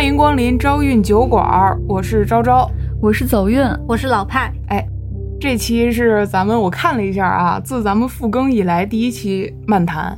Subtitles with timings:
[0.00, 2.66] 欢迎光临招运酒馆，我是昭昭，
[3.02, 4.50] 我是走运，我是老派。
[4.68, 4.82] 哎，
[5.38, 10.16] 这期是咱们我看了一下啊，自咱们复更以来第一期漫谈。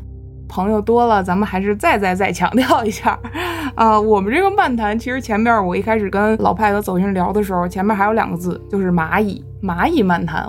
[0.49, 3.19] 朋友多了，咱们还是再再再强调一下
[3.75, 10.47] 啊，我们这个漫谈其实前面我一开始跟老派和走运聊的时候，前面还有两个字，就是蚂蚁，蚂蚁漫谈。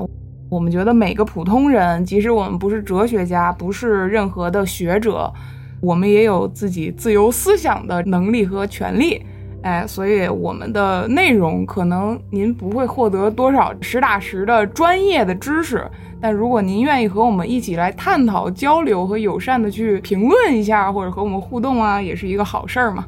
[0.48, 5.34] 我们觉得每个普通人，即使我们不是哲学家，不是任何的学者，
[5.82, 9.22] 我们也有自己自由思想的能力和权利。
[9.64, 15.90] 哎，所以我们的内容可能您不会获得多少实打实的专业的知识，
[16.22, 23.06] 但如果您愿意和我们一起来探讨、交流和友善的去评论一下，或者和我们互动啊，也是一个好事儿嘛。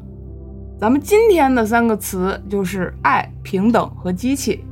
[0.80, 4.64] 咱们今天的三个词就是爱、平等和机器。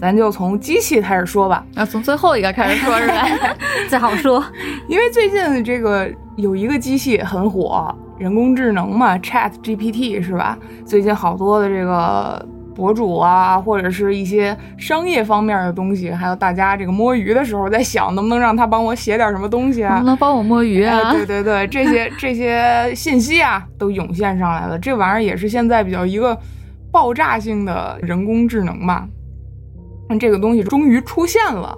[0.00, 3.26] 咱就从机器开始说吧，啊，从最后一个开始说是吧？
[3.90, 4.42] 最好说，
[4.88, 10.58] 因为最近这个有一个机器很火，人工智能嘛，Chat GPT 是吧？
[10.84, 19.94] 最近好多的这个博主啊，或者是一些商业方面的东西，还有大家这个摸鱼的时候在想，能不能让他帮我写点什么东西啊？
[19.94, 21.12] 能不能帮我摸鱼啊？
[21.12, 24.78] 对对对，这些这些信息啊，都涌现上来了。
[24.78, 26.38] 这玩意儿也是现在比较一个
[26.90, 29.08] 爆炸性的人工智能嘛。
[30.20, 31.76] 这个东西终于出现了，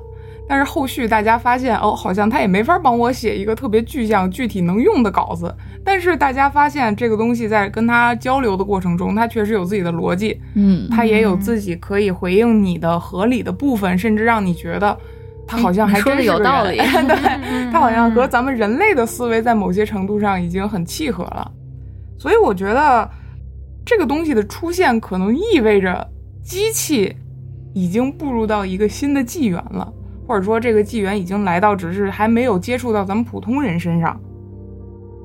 [0.48, 5.54] 但是后续大家发现哦，好像他也没法帮我写一个特别具象、具体能用的稿子。
[5.84, 14.96] 但是大家发现这个东西在跟他交流的过程中，他确实有自己的逻辑，嗯，他也有自己可以回应你的合理的部分，甚至让你觉得
[15.46, 16.78] 他好像还真是有道理。
[17.06, 17.16] 对，
[17.70, 21.50] 他好像和咱们人类的思维在某些程度上已经很契合了。
[22.18, 23.08] 所以我觉得
[23.84, 26.08] 这个东西的出现可能意味着
[26.42, 27.14] 机器。
[27.76, 29.92] 已经步入到一个新的纪元了，
[30.28, 34.16] 或者说这个纪元已经来到，只是还没有接触到咱们普通人身上。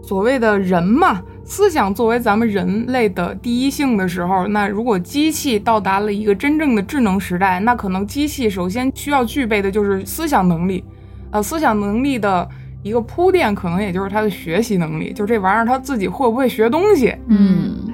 [0.09, 10.83] 所谓的人嘛，思想作为咱们人类的第一性的时候，那如果机器到达了一个真正的智能时代，那可能机器首先需要具备的就是思想能力。
[11.29, 12.49] 呃，思想能力的
[12.81, 17.15] 一个铺垫，可能也就是它的学习能力，就这玩意儿它自己会不会学东西？
[17.27, 17.93] 嗯。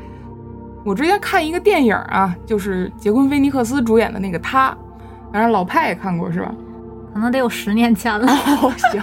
[0.86, 4.70] 我之前看一个电影啊，就是杰昆·菲尼克斯主演的那个他，
[5.34, 6.56] 反正老派也看过是吧？
[7.16, 8.28] 可能得有十年前了。
[8.92, 9.02] 行，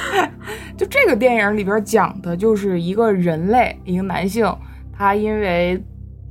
[0.74, 4.50] 就这个电影里边讲的就是一个人类，一个男性，
[4.90, 5.78] 他因为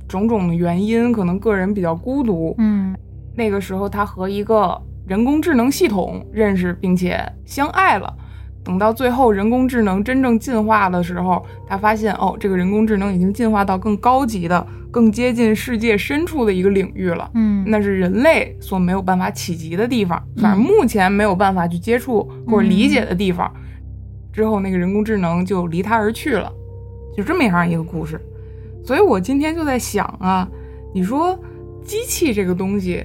[0.08, 2.52] 种种的原因，可能个人比较孤独。
[2.58, 2.92] 嗯，
[3.36, 8.12] 那个时候他和一个人工智能系统认识并且相爱了。
[8.64, 17.28] 等到最后，人工智能真正进化的时候，他发现哦，这个人工智能已经进化到更高级的、更接近世界深处的一个领域了。
[17.34, 23.52] 嗯，那是人类所没有办法企及的地方，反正目前没有办法去接触或者理解的地方。
[24.32, 26.52] 之后，那个人工智能就离他而去了，
[27.16, 28.20] 就这么样一个故事。
[28.84, 30.48] 所以我今天就在想啊，
[30.94, 31.36] 你说
[31.84, 33.04] 机器这个东西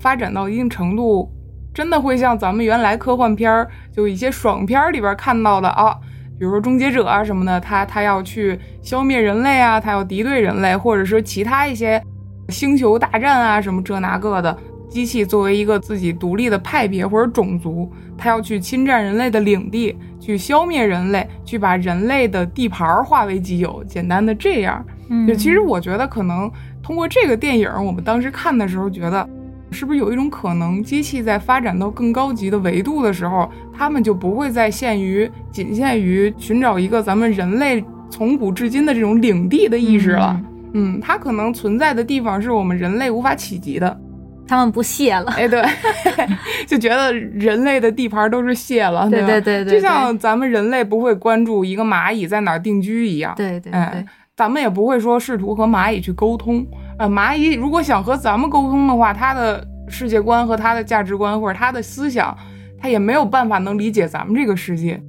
[0.00, 1.30] 发展到一定程度。
[1.74, 5.98] 真的会像咱们原来科幻片儿，就一些爽片里边看到的啊，
[6.38, 12.02] 比如说终结者啊什么的，他他要去消灭人类啊，他要敌对人类，或者说其他一些
[12.48, 14.56] 星球大战啊什么这那个的
[14.88, 24.84] 机器，作为一个自己独立的派别或者种族，他要去侵占人类的领地，去消灭人类，去把人类的地盘化为己有，简单的这样。
[25.26, 26.50] 就其实我觉得可能
[26.82, 29.28] 通过这个电影，我们当时看的时候觉得。
[29.70, 40.40] 是不是有一种可能，机器在发展到更高级的维度的时候，他们就不会再限于仅限于寻找一个咱们人类从古至今的这种领地的意识了？
[40.74, 44.00] 嗯，它可能存在的地方是我们人类无法企及的。
[44.46, 45.64] 他们不屑了，哎，对，
[46.68, 54.04] 就觉得人类的地盘都是卸了，对对对对，就像咱们人类不会关注一个蚂蚁在哪儿定居一样，对对对，
[54.36, 56.66] 咱们也不会说试图和蚂蚁去沟通。
[56.96, 62.36] 呃，蚂蚁如果想和咱们沟通的话，它的世界观和它的价值观或者它的思想，
[62.78, 65.02] 它也没有办法能理解咱们这个世界。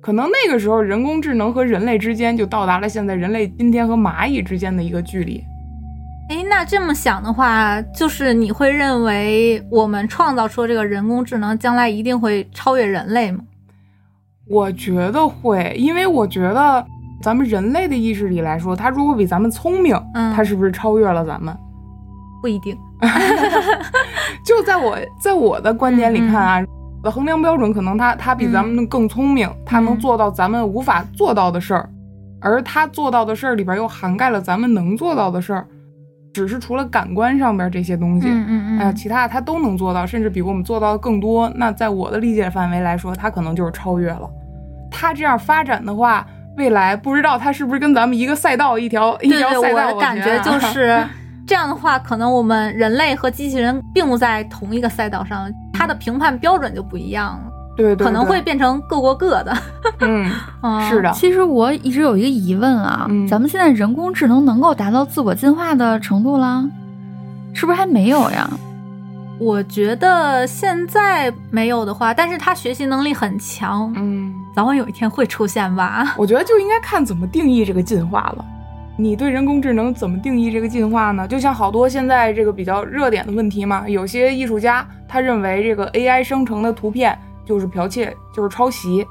[0.00, 5.44] 可能那个时候，人工智能和人类之间就到达了现在人类今天和蚂蚁之间的一个距离。
[6.30, 13.40] 哎，那这么想的话，就是你会认为我们创造出这个人工智能，将来一定会超越人类吗？
[14.48, 16.84] 我觉得会，因为我觉得。
[17.20, 21.56] 咱们人类的意识里来说，它如果比咱们聪明，嗯，它是不是超越了咱们？
[22.40, 22.76] 不一定。
[24.44, 26.64] 就在我在我的观点里看啊，
[27.02, 31.88] 我的衡量标准可能它它比咱们更聪明，它能做到咱们无法做到的事儿，
[32.40, 35.66] 而它做到的事儿里边又涵盖了咱们能做到的事儿，
[36.32, 41.50] 只是除了感官上边这些东西，嗯嗯嗯，其他的它都能做到，甚至比我们做到的更多。
[41.54, 44.28] 那在我的理解范围来说，他可能就是超越了。
[44.90, 46.26] 他这样发展的话。
[46.56, 49.86] 未来不知道它是不是跟咱们一个赛道一条一条赛道。
[49.88, 51.02] 我的感觉就是
[51.46, 59.56] 这样的话，可能我们人类和机器人并不在同一个赛道上，它的评判标准就不一样了，对对，可能会变成各过各的。
[60.00, 60.30] 嗯，
[60.62, 66.64] 嗯 是的，其实我一直有一个疑问啊，嗯咱们现在人工智能能够达到自我进化的程度了？
[67.52, 68.48] 是不是还没有呀？
[69.40, 76.12] 我觉得现在没有的话，但是他学习能力很强，嗯，早晚有一天会出现吧。
[76.18, 78.44] 我觉得就应该看怎么定义这个进化了。
[78.98, 81.26] 你对人工智能怎么定义这个进化呢？
[81.26, 89.06] 就像好多现在这个比较热点的问题嘛，有些艺术家他认为这个 AI 生成的图片就是剽窃，就是抄袭，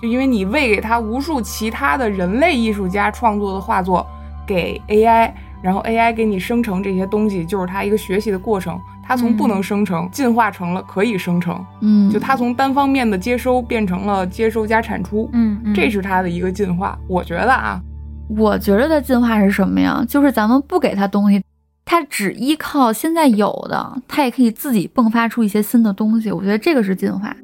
[0.00, 4.06] 就因为你喂给他无数其他的人类艺术家创作的画作
[4.46, 8.80] 给 AI，然后 AI 给你生成这些东西，就是他一个学习的过程。
[9.02, 15.28] 它从不能生成进化成了可以生成，嗯，就它从单方面的接收变成了接收加产出。
[15.32, 16.98] 嗯，嗯这是它的一个进化。
[17.08, 17.80] 我觉得啊，
[18.28, 20.04] 我觉得的进化是什么呀？
[20.08, 21.42] 就是咱们不给它东西，
[21.84, 26.30] 它只依靠现在有的，它也可以自己迸发出一些新的东西。
[26.30, 27.36] 我觉得这个是进化。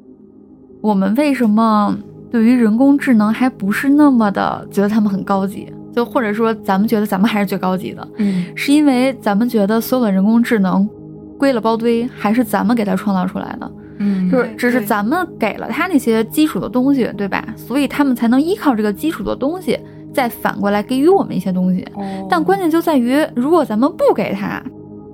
[0.81, 1.95] 我们为什么
[2.31, 5.71] 对于人工智能还不是那么的觉得他们很高级？
[5.91, 10.87] 就或者说咱们觉得咱们还是最高级的，嗯是因为咱们觉得所有的人工智能
[11.39, 13.71] 归了包堆，还是咱们给他创造出来的？
[14.01, 17.43] 嗯就是只是咱们给了他那些基础的东西，对吧？
[17.57, 19.77] 所以他们才能依靠这个基础的东西，
[20.13, 21.85] 再反过来给予我们一些东西。
[21.95, 24.61] 哦但关键就在于，如果咱们不给他，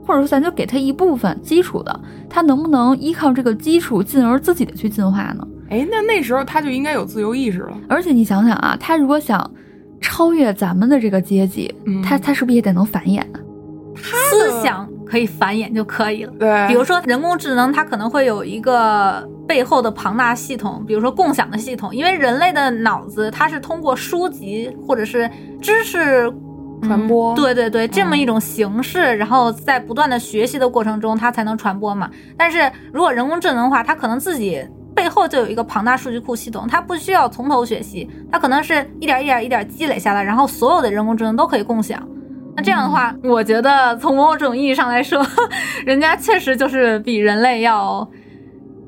[0.06, 2.00] 或者说咱就给他一部分基础的，
[2.30, 5.48] 他能不能依靠这个基础，进而自己的去进化呢？
[5.70, 7.76] 哎，那那时候他就应该有自由意识了。
[7.90, 9.50] 而且你想想啊，他如果想
[10.00, 13.40] 超越咱们的这个阶级，嗯他他是不是也得能繁衍他？
[14.30, 16.34] 思想可以繁衍就可以了。
[16.40, 25.30] 对，比如说人工智能，它可能会有一个背后的庞大系统，比如说共享的系统，因为人类的脑子它是通过书籍或者是
[25.62, 26.32] 知识
[26.82, 32.10] 传播嗯对对对，这么一种形式，然后在不断的学习的过程中，它才能传播嘛。
[32.38, 34.62] 但是如果人工智能的话，它可能自己
[34.94, 42.02] 背后就有一个庞大数据库系统，它不需要从头学习，它可能是一点一点一点积累下来，然后所有的人工智能都可以共享。
[42.56, 45.22] 那这样的话，我觉得从某种意义上来说，
[45.86, 48.08] 人家确实就是比人类要，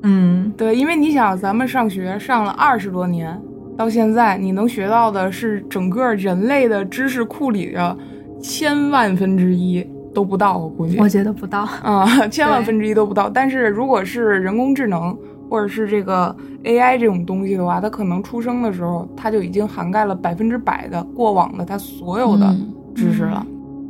[0.02, 3.38] 嗯，对，因为你想，咱们上学上了二十多年，
[3.76, 7.96] 到现在你能学到的是整个人类的知识库里的
[8.40, 10.98] 千万分之一都不到，我估计。
[10.98, 11.68] 我觉得不到。
[11.82, 13.28] 啊、千万分之一都不到。
[13.28, 15.14] 但是如果是人工智能
[15.50, 16.34] 或者是这个
[16.64, 23.46] AI 这种东西的话，它可能出生的时候，它就已经涵盖了百分之百的过往的它所有的嗯知识了。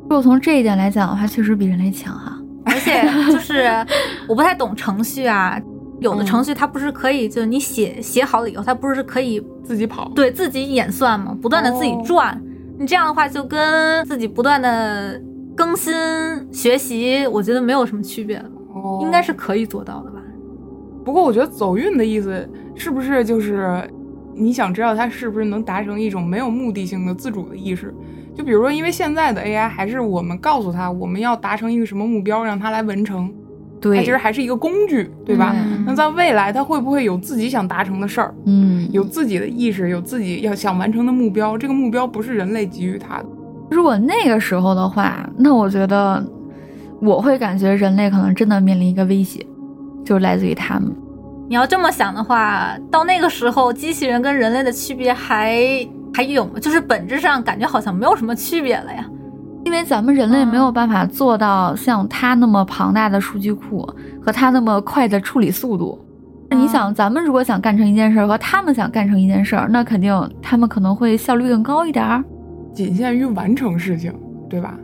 [0.09, 2.41] 如果从这一点来讲的话，确实比人类强哈。
[2.65, 3.69] 而且就是
[4.27, 5.61] 我不太懂程序啊，
[6.01, 11.37] 有的嗯程序它不是可以，就你写写好了以后，它不是可以自己跑，对自己演算嘛？
[11.43, 12.43] 不断的自己哦转，
[12.79, 15.21] 你这样的话就跟自己不断的
[15.55, 15.95] 更新
[16.51, 18.39] 学习，我觉得没有什么区别，
[18.73, 20.23] 哦应该是可以做到的吧？
[21.05, 23.83] 不过我觉得走运的意思是不是就是
[24.35, 27.95] 你想知道它是不是能达成一种没有目的性的自主的意识？
[28.39, 33.29] 就比如说，因为现在的 AI 还是我们告诉他我们要达成一个什么目标，让他来完成，
[33.81, 35.53] 对它对，其实还是一个工具，对吧？
[35.57, 41.59] 嗯那在未来，它会不会有自己想达成的事儿，嗯，有自己的意识，有自己要想完成的目标？
[41.59, 43.27] 这个目标不是人类给予它的。
[43.73, 46.25] 如果那个时候的话，那我觉得
[47.01, 49.45] 我会感觉人类可能真的面临一个威胁，
[50.05, 50.95] 就是来自于他们。
[51.49, 55.59] 你要这么想的话，到那个时候，机器人跟人类的区别还
[56.13, 56.53] 还有吗？
[56.61, 59.05] 就是本质上感觉好像没有什么区别了呀。
[59.65, 63.87] 因为咱们人类没有办法做到像它那么庞大的数据库
[64.21, 65.99] 和它那么快的处理速度。
[66.51, 72.25] 你想，咱们如果想干成一件事儿，和他们想干成一件事儿，那肯定他们可能会效率更高一点儿。
[72.73, 74.15] 仅限于完成事情，
[74.49, 74.75] 对吧？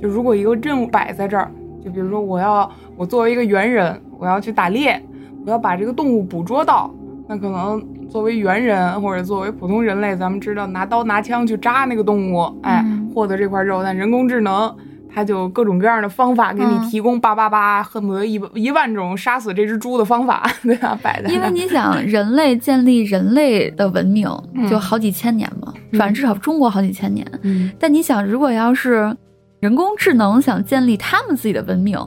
[0.00, 1.48] 就如果一个任务摆在这儿，
[1.84, 5.00] 就比如说我要我作为一个猿人，我要去打猎，
[5.46, 6.92] 我要把这个动物捕捉到，
[7.32, 13.82] 那可能作为猿人或者作为普通人类，咱们知道拿刀拿枪去扎那个动物，哎，嗯获得这块肉。
[13.82, 14.70] 但人工智能
[15.14, 20.98] 它就各种各样的方法给你嗯提供，叭叭叭，恨不得一一万种杀死这只猪的方法， 对吧？
[21.02, 27.26] 摆在那儿因为你想，人类建立人类的文明嗯就好几千年嘛，反正至少中国好几千年。
[27.44, 29.16] 嗯但你想，如果要是
[29.60, 31.98] 人工智能想建立他们自己的文明，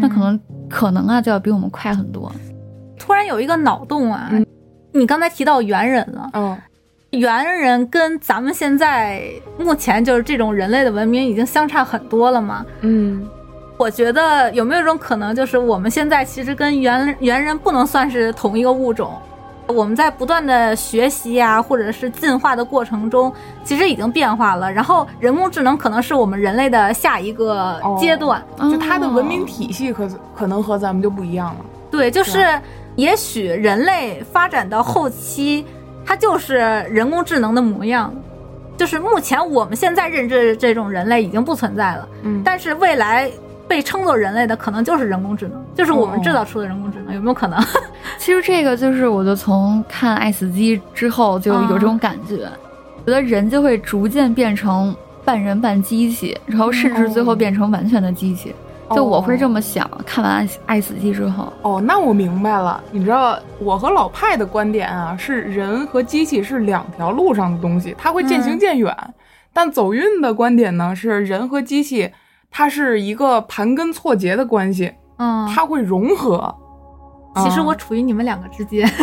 [0.00, 2.32] 那可能可能啊就要比我们快很多。
[2.98, 4.44] 突然有一个脑洞啊，嗯
[4.92, 6.56] 你刚才提到猿人了，嗯
[7.10, 9.22] 猿人跟咱们现在
[9.58, 12.64] 目前就是这种人类的文明已经相差很多了嘛？
[12.82, 13.28] 嗯
[13.76, 19.10] 我觉得有没有一种可能，就是我们现在其实跟猿猿人不能算是同一个物种，
[19.66, 23.32] 我们在不断的学习呀、或者是进化的过程中，
[23.64, 24.70] 其实已经变化了。
[24.70, 28.42] 然后人工智能可能是我们人类的下一个哦阶段。
[28.58, 31.56] 就它的文明哦体系可可能和咱们就不一样了。
[31.90, 32.46] 对，就是
[33.00, 35.64] 也许人类发展到后期，
[36.04, 36.56] 它就是
[36.90, 38.12] 人工智能的模样。
[38.76, 43.30] 就是目前我们现在认知的这种人类已经不存在了，嗯，但是未来
[43.68, 47.62] 被称作人类的可能就是人工智能，就是我们哦制造出的人工智能，有没有可能？
[48.18, 52.38] 其实这个就是，我就从看《爱死机》之后就有这种感觉，
[53.06, 58.54] 觉得人就会逐渐变成半人半机器，然后甚至最后变成完全的机器。
[58.94, 62.82] 就我会这么想，看完《爱死机》之后，哦，那我明白了。
[62.90, 68.94] 你知道，我和老派的观点啊，是人和机器是两条路上的东西，它会渐行渐远。
[69.52, 72.10] 但走运的观点呢，是人和机器
[72.50, 76.54] 它是一个盘根错节的关系，嗯，它会融合。
[77.36, 78.88] 其实我啊处于你们两个之间。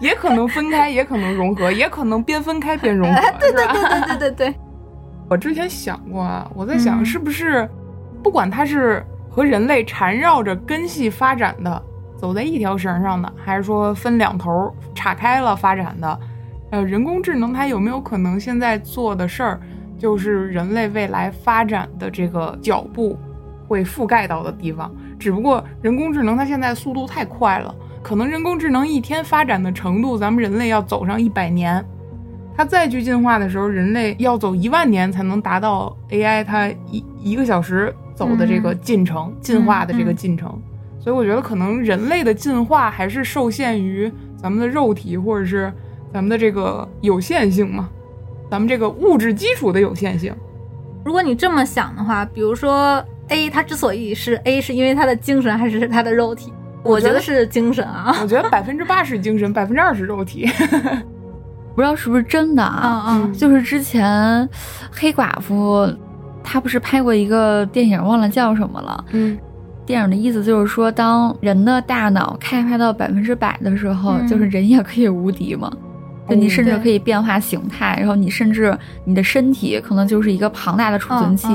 [0.00, 3.66] 也可能分开，也可能融合，也可能边分开边融合，对对？
[3.66, 4.54] 对对对对对，
[5.28, 7.68] 我之前想过啊，我在想嗯是不是，
[8.22, 11.82] 不管它是和人类缠绕着根系发展的，
[12.16, 16.20] 走在一条绳上的，还是说分两头岔开了发展的，
[16.70, 19.60] 呃，人工智能它有没有可能现在做的事儿，
[19.98, 23.18] 就是人类未来发展的这个脚步
[23.66, 24.90] 会覆盖到的地方？
[25.18, 31.84] 只不过人工智能它现在速度太快了，可能人工智能一天发展的程度，咱们人类要走上一百年。
[32.56, 40.60] 它再去进化的时候，人类要走一万年才能达到 AI 它一一个小时走的这个进程，进化的这个进程。
[41.02, 45.72] 所以我觉得可能人类的进化还是受限于咱们的肉体或者是
[46.12, 47.88] 咱们的这个有限性嘛，
[48.50, 50.34] 咱们这个物质基础的有限性。
[51.02, 56.52] 如果你这么想的话，比如说 A 它之所以是 A，是因为它的精神还是它的肉体？
[56.82, 58.18] 我我觉得觉得是精神啊。
[58.20, 60.46] 我觉得百分之八十精神，百分之二十肉体。
[61.74, 63.06] 不知道是不是真的啊？
[63.08, 64.46] 嗯嗯就是之前
[64.90, 65.90] 黑寡妇，
[66.42, 69.04] 她不是拍过一个电影，忘了叫什么了。
[69.12, 69.38] 嗯
[69.86, 75.72] 电影的意思就是说，当人的大脑开发到百分之百的时候，嗯就是人也可以无敌嘛。
[76.28, 81.48] 就你甚至可以变化形态，然后你甚至你的身体可能就是一个庞大的储存器。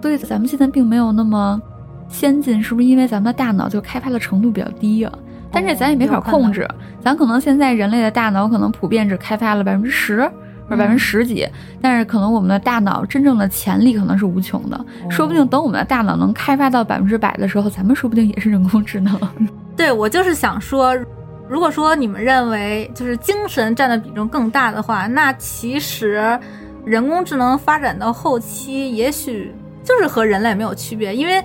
[0.00, 1.60] 所以咱们现在并没有那么
[2.08, 5.12] 先进，是不是因为咱们的大脑就开发的程度比较低啊？
[5.50, 6.68] 但是咱也没法控制，
[7.00, 10.30] 咱可能现在人类的大脑可能普遍只开发了百分之十
[10.68, 11.48] 或者百分之十几，
[11.80, 19.18] 但是可能我们的大脑真正的潜力可能是无穷的，说不定等我们的大脑能开发到百分之百的时候，咱们说不定也是人工智能。
[19.76, 20.94] 对我就是想说，
[21.48, 26.38] 如果说你们认为就是精神占的比重更大的话，那其实
[26.84, 31.42] 人工智能发展到后期，也许就是和人类没有区别，因为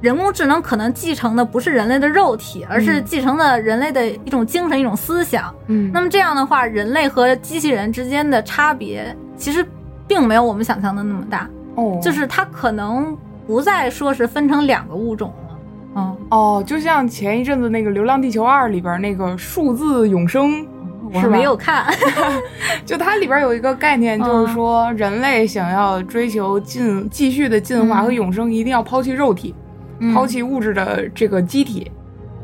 [0.00, 3.04] 人工智能可能继承的不是人类的肉体，而是嗯。
[3.04, 5.54] 继承了人类的一种精神、一种思想。
[5.66, 5.90] 嗯。
[5.92, 9.64] 那么这样的话，人类和机器人之间的差别其实
[10.06, 13.16] 并没有我们想象的那么大，哦，就是它可能
[13.46, 15.58] 不再说是分成两个物种了。
[15.96, 20.64] 嗯，哦，就像前一阵子那个《流浪地球二》里边那个数字永生，
[21.12, 21.92] 我是没有看。
[22.86, 29.59] 就它里边有一个概念，就是说人类想要追求进继续的进化和永生，一定要抛弃肉体，嗯
[30.14, 31.90] 抛弃物质的这个机体，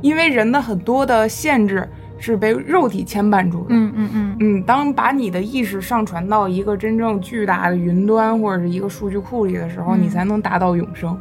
[0.01, 3.67] 因为人的很多的限制是被肉体牵绊住的。
[3.71, 4.37] 嗯嗯嗯。
[4.41, 10.03] 嗯，当把你的意识上传到一个真正巨大的云端或者是一个数据库里的时候，嗯。
[10.03, 11.19] 你才能达到永生。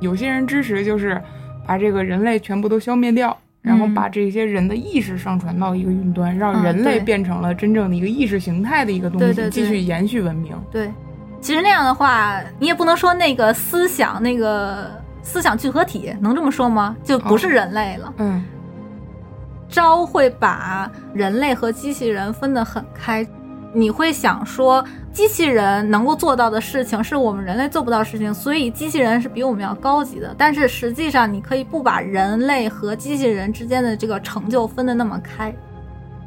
[0.00, 1.20] 有些人支持就是
[1.66, 3.94] 把这个人类全部都消灭掉，然后嗯。
[3.94, 10.52] 把这些人的意识上传到一个云端，让啊人类变成了真正的一个意识形态的一个东西，继续延续文明。
[10.70, 10.90] 对，
[11.40, 14.90] 其实那样的话，你也不能说那个思想那个
[15.26, 16.94] 思想聚合体能这么说吗？
[17.02, 18.14] 就不是人类了。
[18.18, 18.44] 嗯
[19.68, 23.26] 招会把人类和机器人分得很开。
[23.74, 30.32] 你会想说，机器人能够做到的事情是我们人类做不到的事情，所以机器人是比我们要高级的。
[30.38, 35.52] 但是实际上，你可以不把人类和机器人之间的这个成就分得那么开。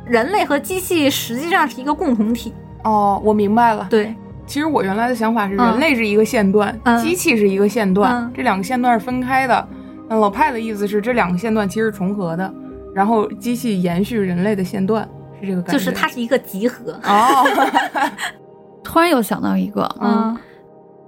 [0.06, 2.54] 人类和机器实际上是一个共同体。
[2.84, 3.88] 哦，我明白了。
[3.90, 4.14] 对，
[4.50, 9.68] 其实我原来的想法是，嗯人类是一个线段，嗯机器是一个线段，嗯这两个线段是分开的。
[10.10, 12.52] 那老派的意思是，这两个线段其实重合的，
[12.96, 15.08] 然后机器延续人类的线段，
[15.40, 15.78] 是这个感觉。
[15.78, 17.00] 就是它是一个集合。
[17.04, 17.46] 哦，
[18.84, 20.36] 突然又想到一个，嗯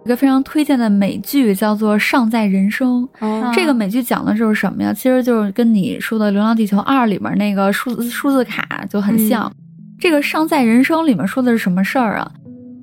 [0.05, 3.03] 一个非常推荐的美剧叫做《尚在人生》。
[3.21, 4.93] 嗯这个美剧讲的就是什么呀？
[4.93, 9.51] 其实就是跟你说的《流浪地球二》里面那个数字数字卡就很像。
[9.99, 12.31] 这个《尚在人生》里面说的是什么事儿啊？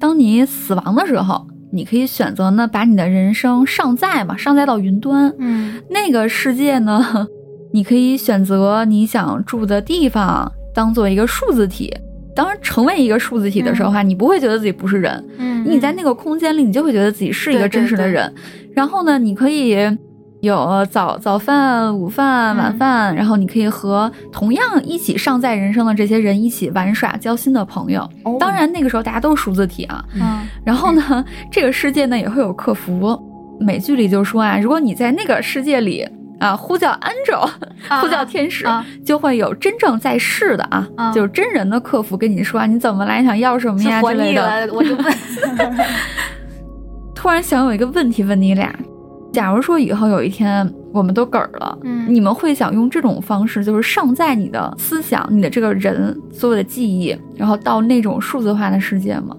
[0.00, 5.32] 当你死亡的时候，你可以选择呢，把你的人生上载嘛，上载到云端。
[5.38, 7.26] 嗯那个世界呢，
[7.72, 11.94] 你可以选择你想住的地方，当做一个数字体。
[12.34, 18.32] 当然，成为一个数字体的时候哈，你不会觉得自己不是人，嗯，你在那个空间里，你就会觉得自己是一个真实的人。
[18.72, 19.74] 然后呢，你可以
[20.40, 28.08] 有早早饭、午饭、晚饭，然后你可以和同样一起尚在人生的这些人一起玩耍、交心的朋友。
[28.38, 30.04] 当然，那个时候大家都是数字体啊。
[30.14, 33.20] 嗯，然后呢，这个世界呢也会有客服。
[33.60, 36.08] 美剧里就说啊，如果你在那个世界里。
[36.40, 36.54] 啊！
[36.56, 37.50] 呼叫 angel，
[38.00, 38.64] 呼叫天使，
[39.04, 44.70] 就会有真正在世的啊，就是真人的客服跟你说你怎么来，想要什么呀之类的。
[44.72, 45.14] 我就问。
[47.12, 48.72] 突然想有一个问题问你俩：
[49.32, 59.36] 假如说以后有一天我们都嗝儿了，嗯，你们会想用这种方式，就是上载你的思想、你的这个人所有的记忆，然后到那种数字化的世界吗？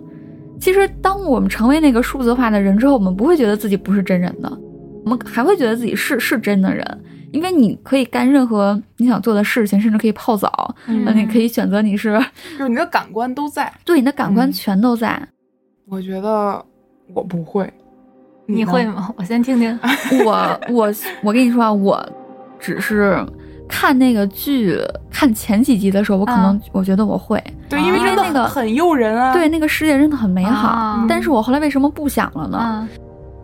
[0.60, 4.58] 其实，当我们成为那个数字化的人之后，我们不会觉得自己不是真人的。
[5.06, 6.86] 我们还会觉得自己是是真的人，
[7.32, 12.20] 因为你可以干任何你想做的事情，甚至可以泡澡，那你可以选择你是，
[12.58, 15.20] 就是你的感官都在，对，你的感官全都在。
[15.88, 16.64] 我觉得
[17.14, 17.72] 我不会，
[18.50, 19.10] 你会吗？
[19.18, 19.78] 我先听听。
[20.26, 22.04] 我我我跟你说啊，我
[22.60, 23.24] 只是
[23.68, 24.78] 看那个剧
[25.12, 31.06] 看前几集的时候，我可能我觉得我会，对，因为那个很诱人啊，对，那个世界真的很美好。
[31.08, 32.88] 但是我后来为什么不想了呢？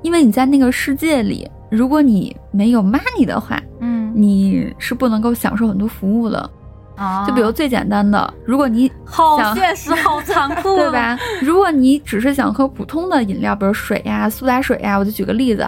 [0.02, 6.50] 因为你在那个世界里，如果你没有 money 的话，嗯，你是不能够享受很多服务的。
[6.96, 11.18] 啊，就比如最简单的，如果你好现实、好 残酷，对吧？
[11.42, 15.66] 如果你只是想喝普通的饮料，比如水呀、苏打水呀，我就举个例子。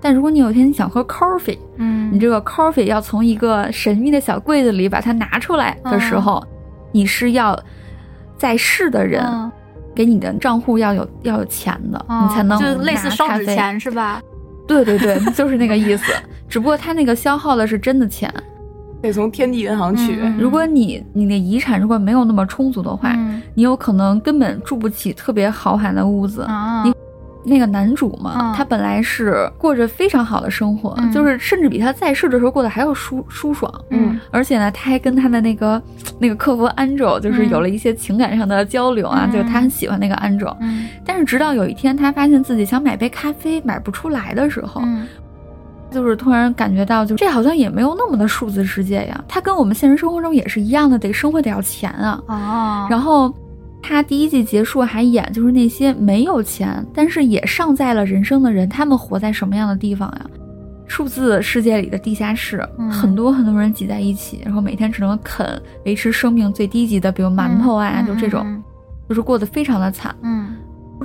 [0.00, 6.42] 但如果你有一天你想喝 coffee，嗯，你这个 coffee 要从一个神秘的小柜子里把它拿出来的时候，
[6.92, 7.58] 你是要
[8.36, 9.24] 在世的人。
[9.94, 14.20] 给你的账户要有要有钱的，你才能就类似烧纸钱是吧？
[14.68, 16.12] 对对对，就是那个意思。
[16.46, 18.30] 只不过他那个消耗的是真的钱，
[19.06, 20.18] 得从天地银行取。
[20.38, 23.16] 如果你你的遗产如果没有那么充足的话，
[23.54, 26.46] 你有可能根本住不起特别豪华的屋子。
[26.84, 26.92] 你。
[27.48, 33.72] 那个男主嘛，他本来是过着非常好的生活，就是甚至比他在世的时候过得还要舒舒爽。
[33.90, 35.80] 嗯，而且呢，他还跟他的那个
[36.18, 44.82] 那个客服安 l 就是有了一些情感上的交流啊，就是他很喜欢那个安 l 嗯，但是直到有一天，他发现自己想买杯咖啡买不出来的时候，
[45.96, 49.24] 就是突然感觉到，就这好像也没有那么的数字世界呀。
[49.26, 52.22] 它跟我们现实生活中也是一样的，得生活得要钱啊。
[52.26, 53.34] 哦，然后。
[53.88, 60.26] 他第一季结束还演，就是那些没有钱，但是也尚在了人生的人，他们活在什么样的地方呀？
[60.88, 65.46] 数字世界里的地下室，很多很多人挤在一起，然后每天只能啃
[65.84, 68.60] 维持生命最低级的，比如馒头啊，就这种，
[69.08, 70.12] 就是过得非常的惨。
[70.22, 70.45] 嗯。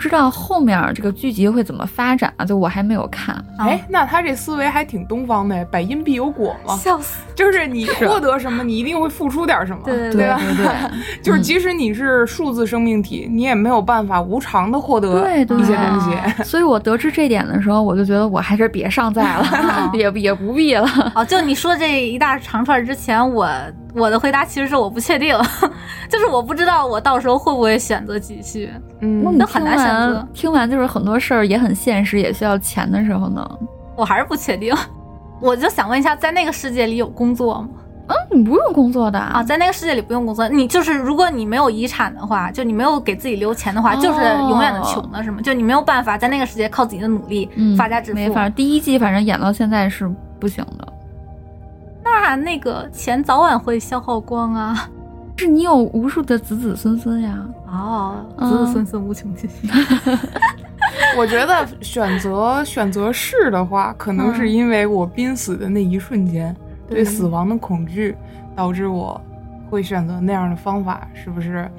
[0.02, 2.44] 不知道后面这个剧集会怎么发展啊？
[2.44, 3.36] 就我还没有看。
[3.60, 6.76] 哎，那他这思维还挺东方的，百因必有果嘛。
[6.76, 7.22] 笑死！
[7.36, 10.68] 就是你获得什么，你一定会付出点什么，对对对，
[11.22, 16.12] 就是即使你是数字生命体，你也没有办法无偿的获得一些东西。
[16.44, 21.12] 所以我得知这点的时候，我就觉得我还是别上载了， 也也不必了。
[21.14, 23.48] 哦，就你说这一大长串之前，我。
[23.94, 25.36] 我的回答其实是我不确定，
[26.10, 28.70] 就是我不知道我到时候会不会选择继续。
[29.00, 30.28] 嗯，那很难选择。
[30.34, 33.48] 听完就是很多事儿也很现实，也需要钱的时候呢，
[33.96, 34.74] 我还是不确定。
[35.40, 37.70] 我就想问一下，在那个世界里有工作吗？
[38.08, 40.48] 嗯，你不用工作的啊，在那个世界里不用工作。
[40.50, 45.40] 你就是如果你没有遗产的话，就你没有给自己留钱的话，就是永远的穷的是吗？
[45.42, 48.16] 就你没有办法在那个世界靠自己的努力发家致富。
[48.16, 50.88] 没法，第一季反正演到现在是不行的。
[52.12, 54.90] 那那个钱早晚会消耗光啊！
[55.38, 57.46] 是你有无数的子子孙孙呀！
[57.68, 59.50] 哦，子子孙孙无穷尽。
[61.18, 66.56] 我觉得选择选择是的话，可能是因为我濒死的那一瞬间
[66.88, 68.16] 对死亡的恐惧，
[68.56, 69.20] 导致我
[69.70, 71.70] 会选择那样的方法，是不是？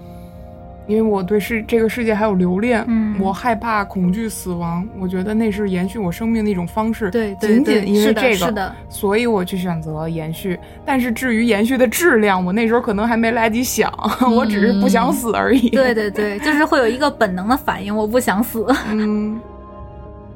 [0.92, 10.58] 因为我对世这个世界还有留恋，嗯，我害怕恐惧死亡，我觉得那是延续我生命的一种方式，对，仅仅因为这个，所以我去选择延续。
[10.84, 13.90] 但是至于延续的质量，我那时候可能还没来得及想，
[14.36, 15.70] 我只是不想死而已。
[15.70, 18.66] 对对对，就是会有一个本能的反应，我不想死。
[18.90, 19.40] 嗯，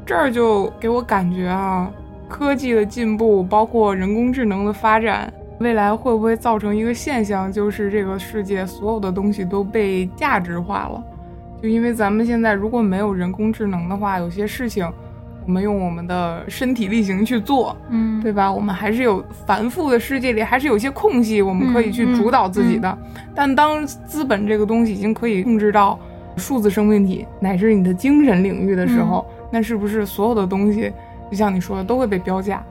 [0.06, 1.90] 这儿就给我感觉啊，
[2.28, 5.30] 科技的进步，包括人工智能的发展。
[5.58, 11.02] 未来会不会造成一个现象，就是这个世界所有的东西都被价值化了？
[11.62, 14.86] 就因为咱们现在如果没有人工智能的话，有些事情
[15.46, 18.52] 我们用我们的身体力行去做，嗯，对吧？
[18.52, 22.98] 我们还是有繁复的世界里还是有些空隙，我们可以去主导自己的。
[23.34, 25.98] 但当资本这个东西已经可以控制到
[26.36, 30.92] 数字生命体乃至你的精神领域的时候，那是不是所有的东西，
[31.30, 32.62] 就像你说的，都会被标价？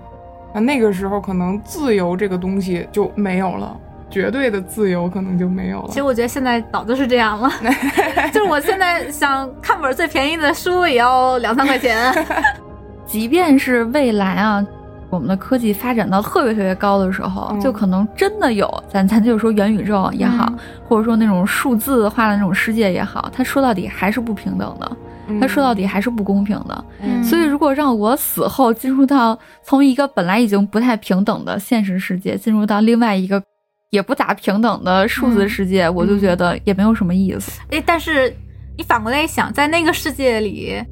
[0.56, 3.76] 那那个时候可能自由这个东西就没有了，
[4.10, 5.88] 绝对的自由可能就没有了。
[5.90, 7.52] 其实我觉得现在早就是这样了，
[8.34, 12.14] 就是我现在想看本最便宜的书也要两三块钱。
[13.06, 14.66] 即便是未来啊，
[15.10, 24.92] 我们的科技发展到特别特别高的时候，嗯就可能真的有咱咱就说元宇宙也好，嗯或者说那种数字化的那种世界也好，它说到底还是不平等的，
[25.40, 26.86] 它说到底还是不公平的。
[27.02, 33.42] 嗯所以，如果让我死后进入到从一个本来已经不太平等的现实世界，进入到另外一个
[33.90, 37.62] 也不咋平等的数字世界，我就觉得也没有什么意思。
[37.72, 38.36] 哎，但是
[38.78, 40.84] 你反过来想，在那个世界里，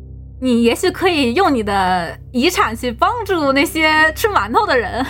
[0.42, 5.06] 你也许可以用你的遗产去帮助那些吃馒头的人。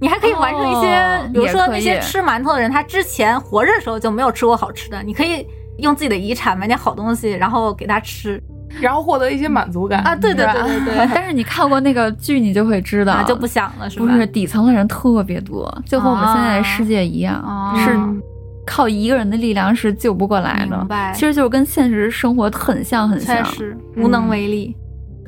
[0.00, 5.46] 你还可以完成一些，哦比如说那些吃馒头的人，他之前活着的时候就没有吃过好吃的，你可以
[5.78, 8.42] 用自己的遗产买点好东西，然后给他吃
[8.80, 10.16] 然后获得一些满足感啊！
[10.16, 14.06] 对对对对对， 但是你看过那个剧，你就会知道， 啊就不想了，是吧？
[14.06, 18.20] 不是底层的人特别多，就和我们现在的世界一样，啊是嗯
[18.66, 20.88] 靠一个人的力量是救不过来的明。
[20.88, 23.44] 白其实就是跟现实生活很像很确像。
[23.44, 24.74] 实无能为力。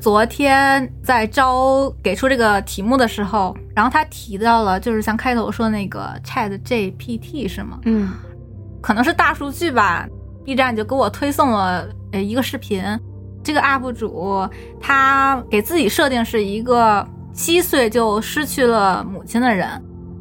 [0.01, 7.79] 昨天在招给出这个题目的时候，然后他提到了，就是像开头说那个 Chat GPT 是吗？
[7.85, 8.09] 嗯
[8.81, 10.07] 可能是大数据吧。
[10.47, 12.81] B 站就给我推送了呃一个视频，
[13.43, 14.47] 这个 UP 主
[14.79, 19.67] 他给自己设定是一个七岁就失去了母亲的人。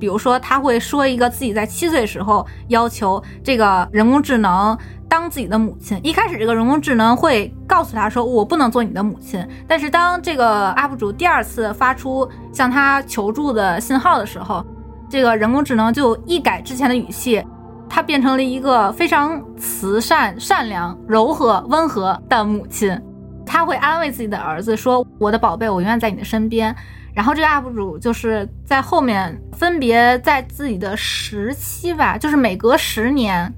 [0.00, 4.76] 比如说，他会说一个自己在七岁时候要求这个人工智能
[5.08, 5.96] 当自己的母亲。
[6.02, 14.66] 一开始，这个人工智能会告诉他说：“我不能做你的母亲。”但是，当这个 UP 主第二次发出向他求助的信号的时候，
[15.08, 17.40] 这个人工智能就一改之前的语气，
[17.88, 23.00] 它变成了一个非常慈善、善良、柔和、温和的母亲。
[23.44, 26.74] 他会安慰自己的儿子说：“我的宝贝，我永远在你的身边。”
[27.14, 33.50] 然后这个 UP 主就是在后面分别在自己的时期吧，就是每隔十年，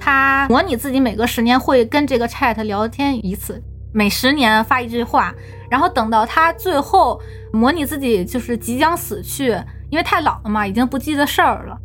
[0.00, 5.34] 他模拟自己每隔十年会跟这个 Chat 聊天一次，每十年发一句话，
[5.68, 7.20] 然后等到他最后
[7.52, 9.48] 模拟自己就是即将死去，
[9.90, 11.76] 因为太老了嘛，已经不记得事儿了。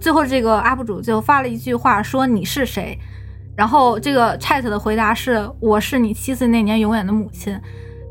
[0.00, 2.98] 最后这个 UP 主就发了一句话说：“你是谁？”
[3.56, 7.58] 然后这个 Chat 的回答是：“我是你七岁那年永远的母亲。”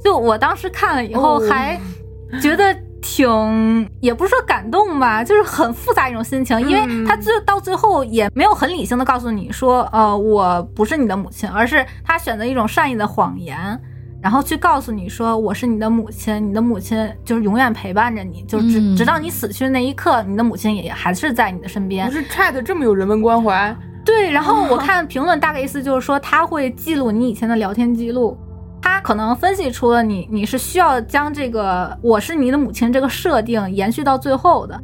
[0.03, 1.79] 就我当时看了以后哦还
[2.41, 13.79] 觉得挺，也不是说感动吧，就是很复杂一种心情，因为嗯他最到最后也没有很理性的告诉你说，呃，我不是你的母亲，而是他选择一种善意的谎言，
[14.23, 22.13] 然后去告诉你说我是你的母亲，你的母亲就是永远陪伴着你，就直、嗯直到你死去的那一刻，你的母亲也还是在你的身边不。
[22.13, 28.37] 是 Chat 这么有人文关怀，对，然后我看评论大概意思就是说，他会记录你以前的聊天记录，
[28.81, 34.81] 他可能分析出了你你是需要将这个我是你的母亲这个设定延续到最后的。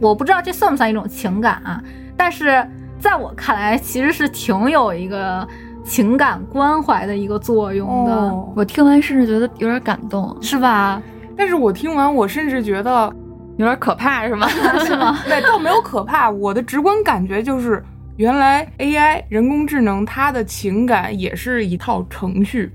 [0.00, 1.82] 我不知道这算不算一种情感啊，
[2.16, 2.66] 但是
[2.98, 5.46] 在我看来，其实是挺有一个
[5.88, 11.02] 情感关怀的一个作用的，哦我听完甚至觉得有点感动，是吧？
[11.36, 13.12] 但是我听完，我甚至觉得，
[13.56, 14.46] 有点可怕，是吗？
[14.84, 15.18] 是吗？
[15.26, 16.28] 对，倒没有可怕。
[16.30, 17.82] 我的直观感觉就是，
[18.16, 22.70] 原来 AI 人工智能它的情感也是一套程序，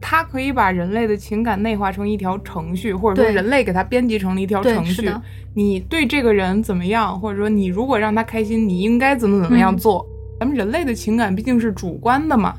[0.00, 5.10] 它可以把人类的情感内化成一条程序，或者说人类给它编辑成了一条程序。
[5.54, 10.06] 你对这个人怎么样，或者说你如果让他开心，你应该怎么怎么样嗯做。
[10.40, 12.56] 咱们人类的情感毕竟是主观的嘛。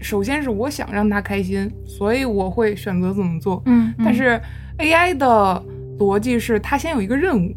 [0.00, 3.60] 首先是我想让他开心，所以我会选择怎么做。
[3.66, 4.40] 嗯，但是
[4.78, 5.60] AI 的
[5.98, 7.52] 逻辑是，它先有一个任务，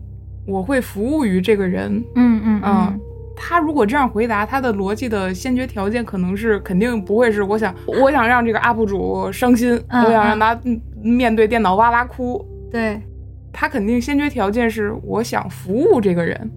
[0.48, 2.04] 我会服务于这个人。
[2.16, 3.00] 嗯嗯嗯，
[3.36, 12.44] 他如果这样回答，他的逻辑的先决条件可能是肯定不会是我想我想让这个 UP 主伤心，嗯我想让他嗯面对电脑哇哇哭。
[12.72, 13.00] 对，
[13.54, 16.50] 他肯定先决条件是我想服务这个人，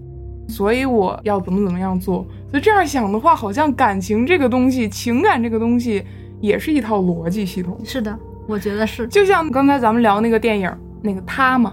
[0.48, 2.26] 所以我要怎么怎么样做。
[2.50, 6.04] 所以这样想的话，好像感情这个东西，情感这个东西，
[6.40, 7.78] 也是一套逻辑系统。
[7.84, 9.06] 是的，我觉得是。
[9.06, 11.72] 就像刚才咱们聊那个电影，那个他嘛，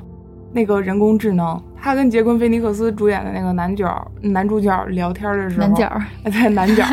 [0.54, 6.84] 那个人工智能，他跟杰昆·菲尼克斯主演的那个男角男主角聊天的时候，男角儿，哎对男角，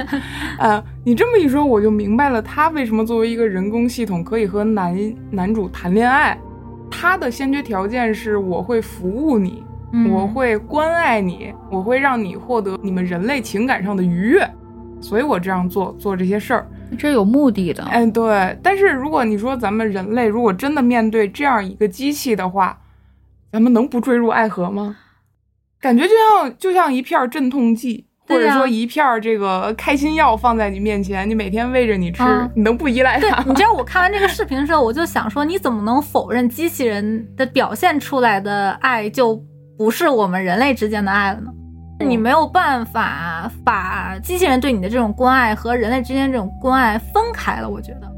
[0.58, 6.38] 呃，你这么一说，我就明白了，他为什么作为一个人工系统可以和男男主谈恋爱。
[6.90, 9.64] 他的先决条件是我会服务你，
[9.96, 14.44] 嗯我会关爱你，我会让你获得你们人类情感上的愉悦，
[15.00, 16.66] 所以我这样做做这些事儿。
[16.98, 17.86] 这有目的的。
[17.92, 18.58] 嗯，对。
[18.62, 22.76] 但是如果你说咱们人类如果真的面对这样一个机器的话，
[23.52, 24.96] 咱们能不坠入爱河吗？
[25.80, 33.54] 感觉就像就像一片镇痛剂，或者说一片这个开心药放在你面前，你每天喂着你吃，嗯你能不依赖对它，你？
[33.54, 39.40] 知道我看完这个视频的时候，我就想说，你怎么能否认机器人的表现出来的爱就
[39.76, 41.52] 不是我们人类之间的爱了呢？
[42.00, 47.68] 你没有办法把机器人对你的这种关爱和人类之间这种关爱分开了。
[47.68, 48.12] 我觉得，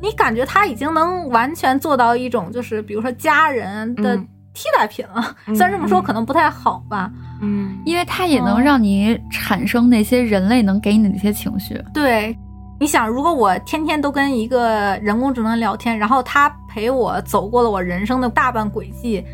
[0.00, 5.36] 你感觉他已经能完全做到一种，就是比如说家人的嗯替代品了。
[5.46, 7.10] 嗯虽然这么说嗯可能不太好吧，
[7.42, 11.80] 嗯，因为它也能哦让你产生那些人类能给你的那些情绪。
[11.92, 12.36] 对。
[12.80, 19.24] 你想，如果我天天都跟一个人工智能聊天，然后他陪我走过了我人生的大半轨迹，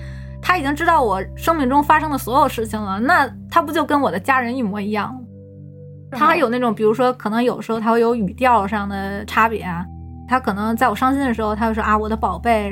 [0.51, 5.17] 他已经知道我生命中发生的所有事情了，那他不就跟我的家人一模一样？
[6.11, 9.87] 他还有那种，比如说，可能有时候他会有语调上的差别啊。
[10.29, 12.69] 他可能在我伤心的时候，他会说啊，我的宝贝；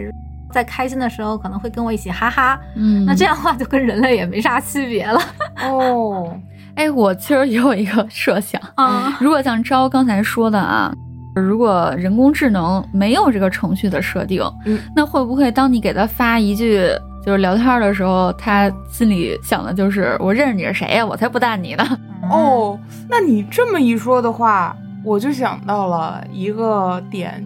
[0.53, 2.59] 在开心的时候，可能会跟我一起哈哈。
[2.75, 5.21] 嗯，那这样的话，就跟人类也没啥区别了。
[5.63, 6.37] 哦，
[6.75, 10.93] 哎，我其实也有一个 设想，嗯如果像招刚才说的啊，
[11.37, 16.91] 如果人工智能没有这个程序的设定，嗯那会不会当你给他发一句
[17.25, 21.85] 就是聊天的时候，他心里想的就是我认识你是谁呀、我才不淡你呢。
[22.31, 22.79] 哦，
[23.09, 27.45] 那你这么一说的话，我就想到了一个点，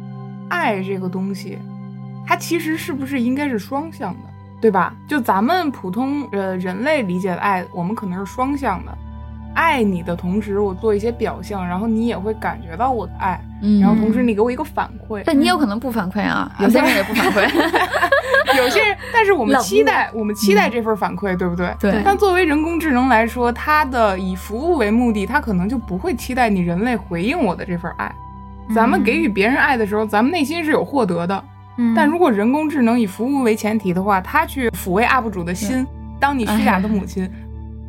[0.48, 1.58] 爱这个东西，
[2.26, 4.20] 它其实是不是应该是双向的，
[4.60, 4.94] 对吧？
[5.08, 8.96] 就咱们普通呃人类理解的爱，我们可能是双向的，
[9.54, 15.22] 爱你的同时，我做一些表象，然后你也会感觉到我的爱，嗯然后同时你给我一个反馈。
[15.24, 17.48] 但你有可能不反馈啊，有些人也不反馈。
[18.56, 21.74] 有些人，但是我们期待，我们期待这份反馈，对不对？
[21.80, 28.12] 对但作为人工智能来说，它的以服务为目的，它可能就不会期待你人类回应我的这份爱。
[28.74, 31.44] 咱们给予别人爱的时候，咱们内心是有获得的。
[31.78, 35.86] 嗯但如果人工智能以服务为前提的话，它去抚慰 UP 主的心，
[36.20, 37.28] 当你虚假的母亲，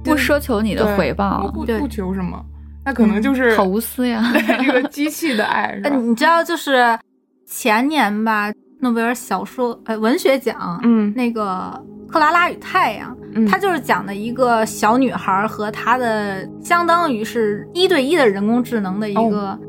[0.04, 2.44] 不奢求你的回报我，不不求什么，
[2.86, 4.24] 那可能就是好无私呀。
[4.34, 5.96] 对这个机器的爱， 是呃，吧？
[5.98, 6.98] 你知道，就是
[7.46, 11.72] 前年吧，诺贝尔小说呃文学奖，嗯那个
[12.10, 19.60] 克拉拉与太阳，嗯它就是讲的一个小女孩和她的相当于是一对一的人工智能的一个，哦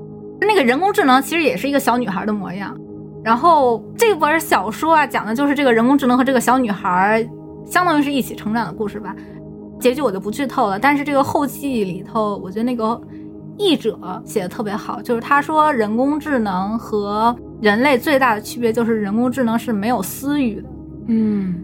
[0.40, 2.76] 那个人工智能其实也是一个小女孩的模样。
[3.22, 7.26] 然后这本小说啊，讲的就是这个人工智能和这个小女孩，
[7.64, 9.14] 相当于是一起成长的故事吧。
[9.80, 13.00] 结局我就不剧透了，但是这个后记里头，我觉得那个
[13.58, 20.68] 译者写的特别好，就是他说人工智能和人类最大的区别就是人工智能是没有私欲的。
[21.08, 21.62] 嗯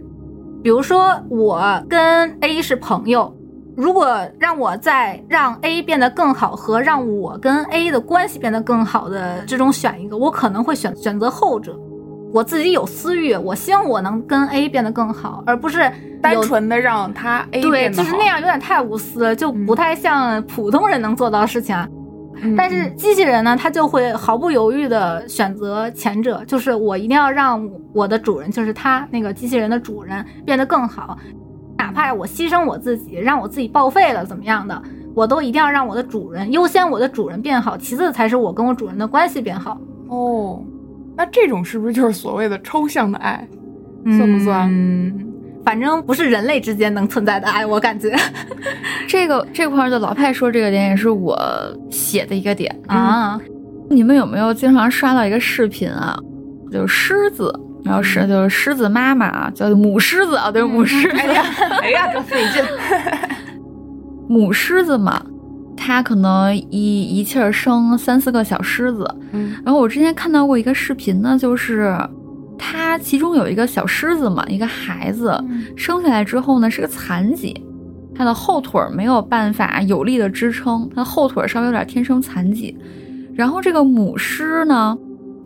[0.63, 3.35] 比如说，我跟 A 是朋友，
[3.75, 11.79] 如果让我在让 A 变得更好和让我跟 A 的关系变得更好的之中选一个，我可能会选选择后者。
[12.33, 15.91] 我自己有私欲，我希望我能跟 A 变得更好，而不是
[16.23, 21.89] 单纯的让他 A 对，变得好就是那样，有点太无私了，就不太像普通人能做到的事情啊。
[22.43, 22.55] 嗯。
[22.57, 31.19] 但是机器人呢，它就会毫不犹豫的选择前者，就是我一定要让我的主人，就是他那个机器人的主人变得更好，
[31.77, 34.81] 哪怕我牺牲我自己，让我自己报废了怎么样的，
[35.15, 39.77] 我都一定要让我的主人优先，我的主人变好，其次才是我跟我主人的关系变好，
[40.09, 40.63] 哦，
[41.21, 43.47] 那这种是不是就是所谓的抽象的爱？
[44.17, 45.13] 算不算嗯，
[45.63, 48.17] 反正不是人类之间能存在的爱，我感觉
[49.07, 51.39] 这个这块儿的老派说这个点也是我
[51.91, 52.75] 写的一个点。
[52.87, 53.39] 啊，
[53.91, 56.19] 你们有没有经常刷到一个视频啊？
[56.73, 57.53] 就是狮子，
[57.85, 61.45] 然后是就是狮子妈妈啊，叫母狮子啊，对，母狮子，哎呀，
[61.83, 62.65] 哎呀，真费劲。
[64.27, 65.23] 母狮子嘛，
[65.83, 69.09] 它可能一一气儿生三四个小狮子。
[69.33, 71.97] 嗯然后我之前看到过一个视频呢，就是
[72.59, 77.59] 它其中有一个小狮子嘛，一个孩子嗯生下来之后呢是个残疾，
[78.15, 82.77] 他的后腿儿没有办法有力的支撑，他后腿儿稍微有点天生残疾。
[83.35, 84.97] 然后这个母狮呢，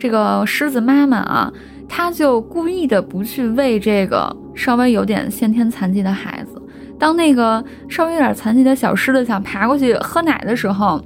[0.01, 1.53] 这个狮子妈妈啊，
[1.89, 6.61] 她就故意的不去喂这个稍微有点先天残疾的孩子。
[6.99, 11.01] 当那个稍微有点残疾的小狮子想爬过去喝奶的时候，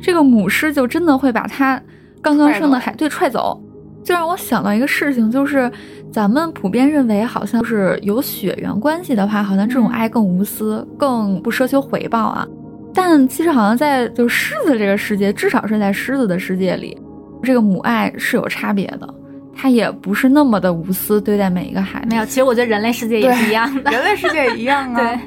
[0.00, 1.80] 这个母狮就真的会把它
[2.22, 3.60] 刚刚生的孩对踹走。
[4.02, 5.70] 就让我想到一个事情，就是
[6.10, 12.46] 咱们普遍认为，好像是有血缘关系的话，好像这种嗯爱更无私，更不奢求回报啊。
[12.94, 16.96] 但其实好像在就狮子这个世界，至少是在狮子的世界里，
[17.42, 19.14] 这个母爱是有差别的，
[19.54, 22.16] 它也不是那么的无私对待每一个孩子没。
[22.16, 24.96] 有，其实我觉得人类世界也是一样的， 人类世界也一样啊。
[24.98, 25.20] 对，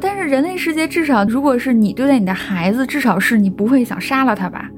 [0.00, 4.70] 但是人类世界至少，如果是你对待你的孩子，至少是你不会想杀了他吧？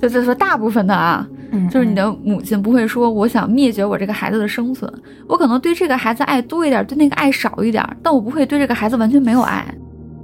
[0.00, 4.92] 就就说大部分的啊，嗯就是你的母亲不会说我想灭绝我这个孩子的生存，
[5.28, 9.64] 我可能对这个孩子爱多一点，对那个爱少一点，但我不会对这个孩子完全没有爱。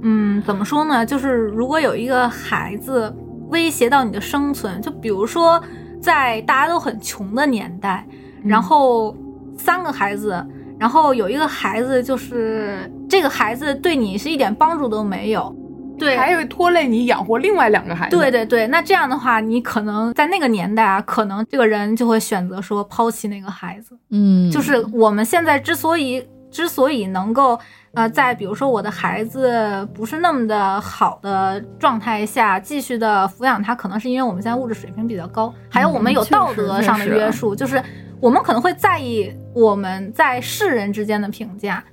[0.01, 1.05] 嗯，怎么说呢？
[1.05, 3.11] 就是如果有一个孩子
[3.49, 5.61] 威胁到你的生存，就比如说
[6.01, 8.05] 在大家都很穷的年代，
[8.43, 9.15] 然后
[9.57, 10.45] 三个孩子，
[10.81, 15.55] 然后有一个孩子就是这个孩子对你是一点帮助都没有，
[15.99, 18.17] 对还会拖累你养活另外两个孩子。
[18.17, 23.95] 对对对，那这样的话，你可能在那个年代啊，可能这个人就会选择说抛弃那个孩子。
[24.09, 27.59] 嗯，就是我们现在之所以之所以能够
[27.93, 37.79] 呃，在比如说我的孩子不是那么的好的状态下继续的抚养他，可能是因为我们现在物质水平比较高，还有我们有道德上的约束，就是
[38.21, 41.83] 我们可能会在意我们在世人之间的评价。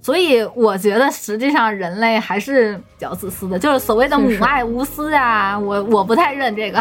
[0.00, 6.80] 所以我觉得，实际上人类还是比较自私的，就是所谓的母爱无私啊，我我不太认这个。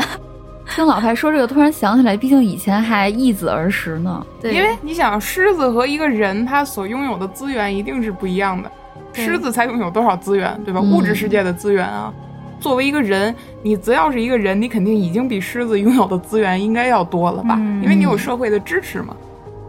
[0.76, 4.26] 听老太说这个，突然想起来，毕竟以前还易子而食呢。
[4.40, 8.72] 对，因为你想，狮子和一个人他所拥有的资源一定是不一样的。
[9.14, 10.80] 狮子才拥有多少资源，对吧？
[10.84, 12.14] 嗯物质世界的资源啊。
[12.60, 17.56] 作为一个人，你只要是一个人，你肯定已经比狮子拥有的资源应该要多了吧？
[17.60, 19.16] 嗯因为你有社会的支持嘛。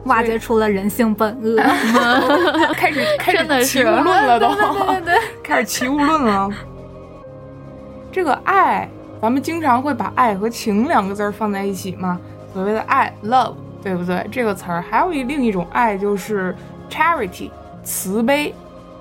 [0.05, 1.57] 挖掘出了人性本恶。
[2.75, 6.49] 开始开始起物论了都，对 对对， 开始齐物论了。
[8.13, 8.89] 这个爱，
[9.21, 12.21] 咱们经常会把爱和情两个字儿放在一起嘛，
[12.55, 14.25] 所谓的爱 love，对不对？
[14.31, 16.55] 这个词儿还有一另一种爱就是
[16.89, 17.51] charity，
[17.83, 18.55] 慈悲。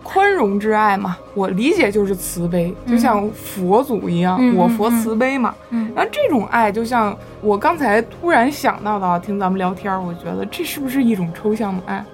[0.06, 5.54] 宽容之爱嘛，我理解就是慈悲，就像佛祖一样，嗯我佛慈悲嘛。
[5.72, 12.06] 嗯然后这种爱，就像我刚才突然想到的啊，听咱们聊天儿，我觉得这是不是一种抽象的爱？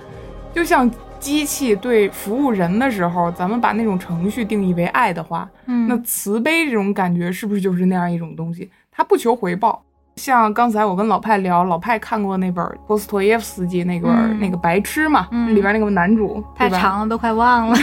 [0.53, 8.71] 就像机器对服务人的时候，咱们把那种程序定义为爱的话，嗯那慈悲这种感觉是不是就是那样一种东西？
[8.89, 9.83] 它不求回报。
[10.21, 14.39] 像刚才我跟老派聊，老派看过那本波斯托耶夫斯基那本、嗯。
[14.39, 15.55] 那个白痴嘛，嗯。
[15.55, 17.75] 里边那个男主太长了，都快忘了。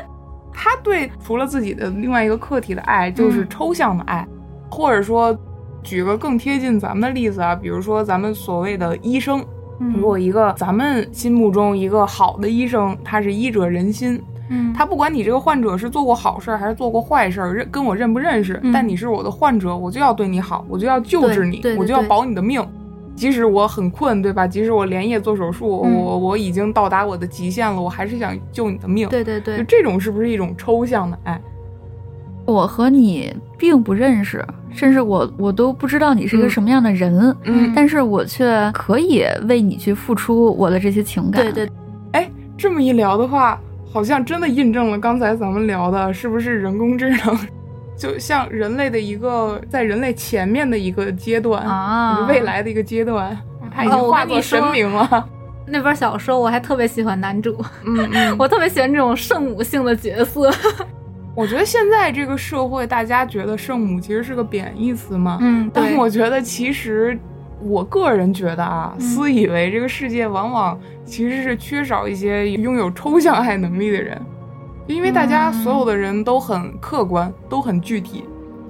[0.50, 4.26] 他对除了自己的另外一个客体的爱，就是嗯抽象的爱，
[4.70, 5.38] 或者说，
[5.82, 9.44] 举个更贴近咱们的例子啊，比如说咱们所谓的医生，
[9.78, 9.92] 嗯。
[9.94, 22.64] 如果一个咱们心目中一个好的医生，他是医者仁心，嗯，他不管你这个患者是做过好事儿还是做过坏事儿，认跟我认不认识，嗯但你是我的患者，我就要对你好，我就要救治你，我就要保你的命。
[23.14, 24.46] 即使我很困，对吧？
[24.46, 29.08] 即使我连夜做手术，嗯我我已经到达我的极限了，我还是想救你的命。
[29.10, 31.40] 对对对就，这种是不是一种抽象的爱？
[32.44, 41.42] 我和你并不认识，甚至我我都不知道你是一个嗯什么样的人，嗯但是我却可以为你去付出我的这些情感。
[41.44, 41.70] 对对，
[42.12, 43.60] 哎，这么一聊的话，
[43.92, 47.38] 好像真的印证了刚才咱们聊的，是不是人工智能
[47.96, 53.36] 就像人类的一个在人类前面的一个阶段啊未来的一个阶段，
[53.74, 55.28] 他已经化作神明了。
[55.64, 60.50] 那本小说我还特别喜欢男主，嗯嗯， 我特别喜欢这种圣母性的角色。
[61.34, 65.38] 我觉得现在这个社会，大家觉得圣母其实是个贬义词嘛。
[65.40, 67.18] 嗯，对，但我觉得其实，
[67.64, 74.20] 我个人觉得啊，嗯私以为这个世界往往其实是缺少一些拥有抽象爱能力的人，
[74.86, 78.24] 因为大家嗯所有的人都很客观，都很具体。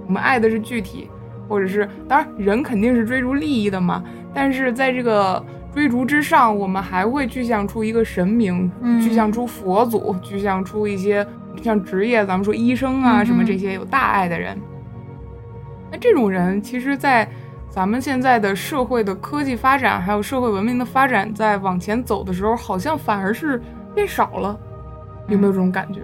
[0.07, 1.09] 我们爱的是具体，
[1.49, 4.03] 或者是当然人肯定是追逐利益的嘛，
[4.35, 5.43] 但是在这个
[5.75, 11.27] 追逐之上，我们还会具象出一个神明，嗯具象出佛祖，具象出一些
[11.63, 14.59] 像职业，咱们说医生啊、嗯什么这些有大爱的人。
[15.91, 17.29] 那这种人，其实，在
[17.73, 23.59] 咱们现在的社会的科技发展，还有社会文明的发展，在往前走的时候，好像反而是
[23.95, 24.55] 变少了。
[25.27, 26.01] 有没有这种感觉？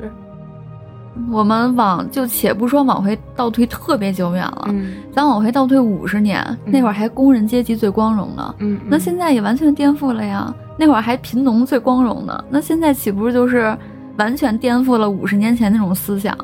[1.31, 8.55] 我们往就且不说往回倒退特别久远了，嗯咱往回倒退五十年，那会儿还工人阶级最光荣呢。
[8.61, 10.55] 嗯，那现在也完全颠覆了呀。
[10.79, 13.77] 那会儿还贫农最光荣呢，那现在岂不是就是
[14.17, 16.35] 完全颠覆了五十年前那种思想？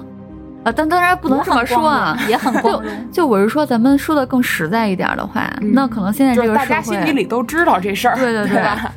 [0.65, 2.19] 啊，但当然不能这么说啊。
[2.29, 2.91] 也很 光荣。
[3.13, 8.91] 就我是说，咱们说的更实在一点的话，嗯那可能现在大这个社会，家心底里都知道这事儿，对对对对？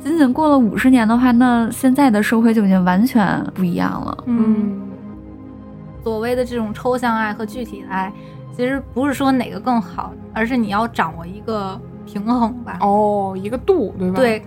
[0.00, 4.18] 仅仅过了五十年的话，那现在的社会就已经完全不一样了。
[4.26, 4.80] 嗯，
[6.04, 8.12] 所谓的这种抽象爱和具体的爱，
[8.56, 12.78] 其实不是说哪个更好，而是你要掌握一个平衡吧。
[12.80, 14.42] 哦，一个度，对吧？，对，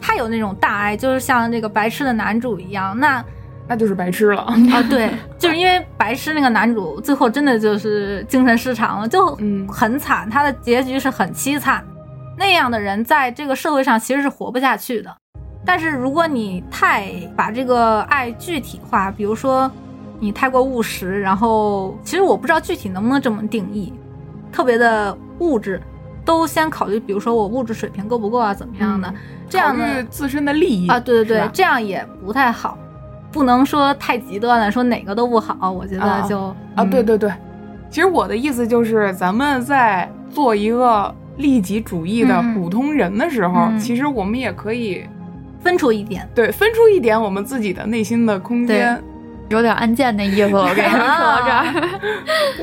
[0.00, 2.98] 他有那种大爱，就是像那个白痴的男主一样。
[2.98, 3.24] 那
[3.70, 4.42] 那就是白痴了。
[4.42, 5.08] 啊，对，
[5.38, 11.84] 就是因为白痴那个男主最后真的就是精神失常了，就嗯很惨，他的结局是很凄惨。
[12.36, 15.16] 那样的人在这个社会上其实是活不下去的。
[15.64, 19.70] 但是如果你太把这个爱具体化，比如说
[20.18, 23.92] 你太过务实，然后其实我不知道具体能不能这么定义，
[24.50, 25.80] 特别的物质，
[26.24, 29.14] 都先考虑，比如说我物质水平够不够啊，怎么样的，
[29.48, 29.76] 这样
[30.10, 32.76] 自身的利益啊，对对对，这样也不太好，
[33.32, 36.38] 不能说太极端了，说哪个都不好，我觉得就
[36.74, 36.90] 啊，嗯。
[36.90, 37.16] 对对。
[37.16, 37.32] 对，
[37.90, 42.54] 其实我的意思就是，咱们在做一个利己主义的嗯。
[42.54, 43.78] 普通人的时候，嗯。
[43.78, 45.04] 其实我们也可以
[45.60, 49.00] 分出一点，对分出一点我们自己的内心的空间。
[49.48, 50.54] 有点案件那意思。
[50.54, 51.88] 我跟你说，说 到这儿，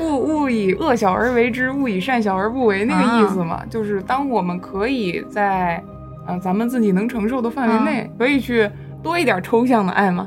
[0.00, 5.84] 勿勿以恶小而为之，勿以善小而不为，那个意思嘛，就是当我们可以在，
[6.26, 8.70] 呃，咱们自己能承受的范围内，可以去
[9.02, 10.26] 多一点抽象的爱嘛。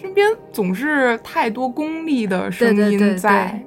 [0.00, 3.62] 身边总是太多功利的声对对对音在，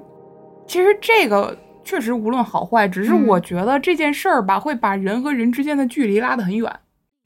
[0.66, 6.72] 其实这个确实无论好坏，只是嗯我觉得这件事儿吧，会把人和人之间的距离拉得很远。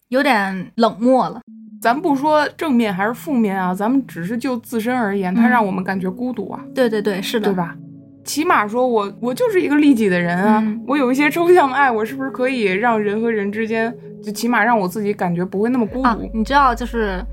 [0.09, 1.41] 有点冷漠了。
[1.79, 6.59] 咱不说正面还是负面啊，咱们只是就自身而言，它嗯让我们感觉孤独啊。
[6.73, 7.55] 对对对，是的，对？
[7.55, 7.75] 吧？
[8.23, 13.93] 起码说我我就是一个利己的人啊，嗯我有一些抽象的爱，我是不是可以让人和人之间，
[14.23, 16.07] 就起码让我自己感觉不会那么孤独？
[16.07, 17.23] 啊，你知道，就是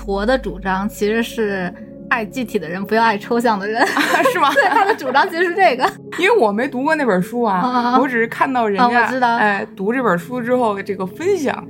[0.00, 1.70] 驼的主张其实是
[2.08, 3.86] 爱具体的人，不要爱抽象的人。
[4.32, 4.48] 是吗？
[4.56, 5.86] 对，他的主张其实是这个。
[6.18, 11.62] 因为我没读过那本书啊，我只是看到人啊家、我知道哎读这本书之后这个分享，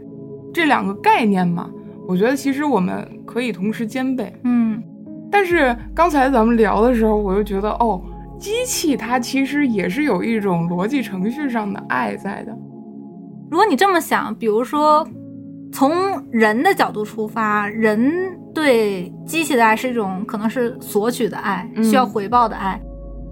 [0.54, 1.68] 这两个概念嘛，
[2.06, 4.32] 我觉得其实我们可以同时兼备。
[4.44, 4.80] 嗯
[5.32, 8.00] 但是刚才咱们聊的时候，我又觉得哦，
[8.38, 12.56] 机器它其实也是有一种逻辑程序上的爱在的。
[13.50, 15.06] 如果你这么想，比如说
[15.72, 15.92] 从
[16.30, 18.12] 人的角度出发，人
[18.52, 22.80] 对机器的爱是一种可能是索取的爱，嗯需要回报的爱。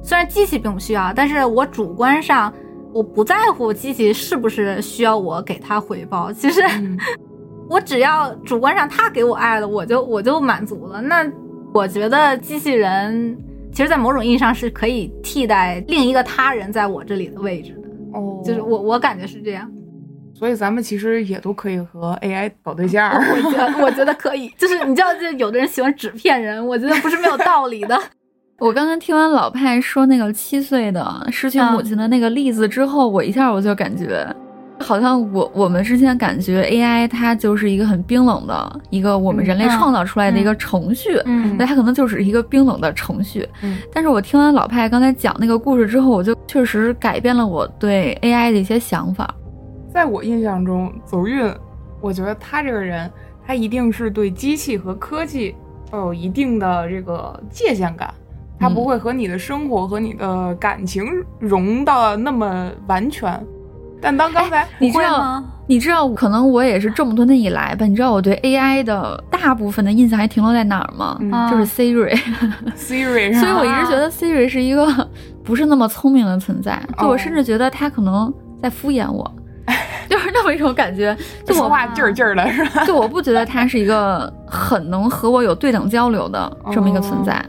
[0.02, 2.52] 虽然机器并不需要，但是我主观上
[2.92, 6.30] 我不在乎机器是不是需要我给它回报。
[6.34, 6.96] 其实嗯
[7.68, 11.02] 我只要主观上它给我爱了，我就我就满足了。
[11.02, 11.30] 那
[11.74, 13.36] 我觉得机器人
[13.72, 18.18] 其实，在某种意义上是可以替代另一个他人在我这里的位置的。
[18.18, 19.70] 哦，就是我我感觉是这样。
[20.38, 23.10] 所以咱们其实也都可以和 AI 搞对象。
[23.12, 27.98] 我觉得我觉得可以，就是你知道，就有的人喜欢纸片人，我觉得不是没有道理的。
[28.58, 34.26] 我刚刚听完老派说那个七岁的失去母亲的那个例子之后，我一下我就感觉，
[34.80, 43.48] 好像我我们之前感觉 AI 它就是一个很冰冷的一个我们人类嗯创造出来的一个程序，嗯那它可能就只是一个冰冷的程序。
[43.62, 49.32] 嗯但是我听完老派刚才讲那个故事之后，我就确实改变了我对 AI 的一些想法。
[49.98, 51.52] 在我印象中，走运，
[52.00, 53.10] 我觉得他这个人，
[53.44, 55.56] 他一定是对机器和科技
[55.92, 58.14] 要有一定的这个界限感，
[58.60, 61.04] 他不会和你的生活和你的感情
[61.40, 63.44] 融到那么完全。
[64.00, 65.44] 但当刚才、你知道吗？
[65.66, 71.18] 你知道，可能我也是这么多年以来吧，你知道我对 AI 的大部分的印象还停留在哪儿吗？
[71.50, 72.16] 就是 Siri。
[72.76, 74.86] Siri 所以，我一直觉得 Siri 是一个
[75.42, 78.32] 不是那么聪明的存在，就哦我甚至觉得他可能
[78.62, 79.28] 在敷衍我，
[80.08, 81.16] 就是那么一种感觉。
[81.44, 82.84] 就我说话劲儿劲儿的是吧？
[82.84, 87.44] 就我不觉得他是一个很能和我有对等交流的这么一个存在，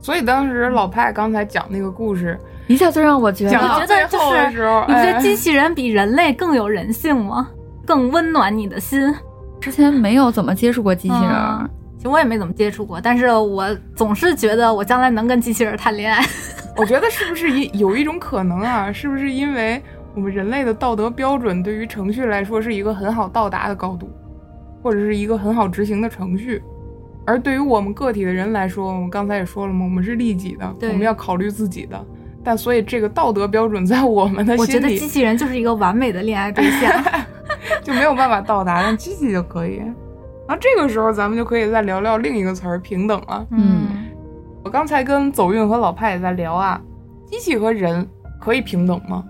[0.00, 7.48] 所以当时老派刚才讲那个故事，一下就让我觉得我觉到最得就是后的时候，你觉得哎机器人比人类更有人性吗？
[7.86, 9.14] 更温暖你的心。
[9.60, 11.70] 之前没有怎么接触过机器人。
[11.96, 16.20] 其实我也没怎么接触过，但是我总是觉得我将来能跟机器人谈恋爱。
[16.76, 18.90] 我觉得是不是一有一种可能啊？
[18.92, 19.80] 是不是因为
[20.14, 24.10] 我们人类的道德标准对于程序来说是一个很好到达的高度，
[24.82, 26.62] 或者是一个很好执行的程序？
[27.24, 32.04] 而对于我们个体的人来说，我们刚才也说了嘛，我们是利己的，我们要考虑自己的。
[32.44, 36.92] 但所以这个道德标准在我们的心里我觉得机器人就是一个完美的恋爱对象。
[37.84, 39.76] 就没有办法到达，但机器就可以。
[39.76, 43.46] 然后这个时候，咱们就可以再聊聊另一个词儿——平等了。
[43.50, 43.86] 嗯
[44.64, 46.80] 我刚才跟走运和老派也在聊啊，
[47.26, 48.06] 机器和人
[48.40, 49.24] 可以平等吗？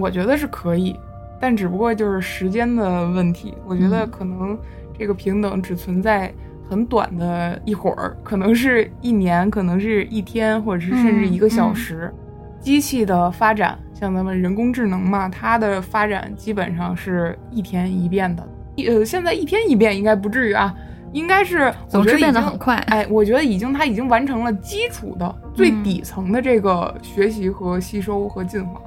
[0.00, 0.96] 我觉得是可以，
[1.38, 3.54] 但只不过就是时间的问题。
[3.66, 4.58] 我觉得嗯可能
[4.98, 6.32] 这个平等只存在
[6.68, 12.12] 很短的一会儿，可能是一年，可能是一天，或者是甚至一个小时。
[12.60, 18.46] 机器的发展，像咱们人工智能嘛，它的发展基本上是一天一变的。
[18.86, 20.74] 呃，现在一天一变应该不至于啊，
[21.12, 22.76] 应该是我总之觉得已经变得很快。
[22.88, 28.78] 哎，我觉得已经它已经完成了基础的最底层的这个学习和吸收和进化，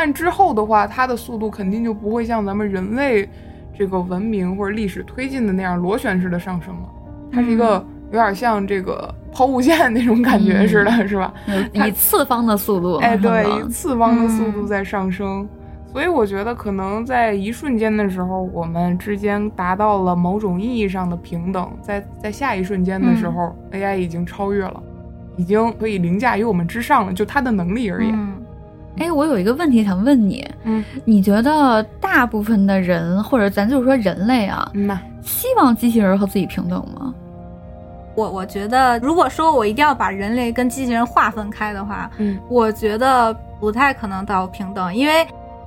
[0.00, 3.28] 但之后的话，它的速度肯定就不会像咱们人类
[3.76, 6.88] 这个文明或者历史推进的那样螺旋式的上升了。
[7.32, 11.34] 它是一个有点像这个抛物线那种感觉似的，是吧？
[11.72, 15.48] 以次方的速度，哎，对，以次方的速度嗯在上升。
[15.92, 24.80] 所以我觉得，可能在一瞬间的时候，我们之间达到了某种意义上的平等，在在下一瞬间的时候、a i 已经超越了，
[25.36, 28.14] 已经可以凌驾于我们之上了，就它的能力而言。
[28.14, 28.34] 嗯，
[28.98, 30.84] 哎，我有一个问题想问你，嗯。
[31.04, 37.14] 你觉得大部分的人，或者咱就是说人类啊，嗯呐，希望机器人和自己平等吗？
[38.14, 42.38] 我我觉得，如果说我一定要把人类跟机器人划分开的话，嗯。
[42.48, 45.26] 我觉得不太可能到平等，因为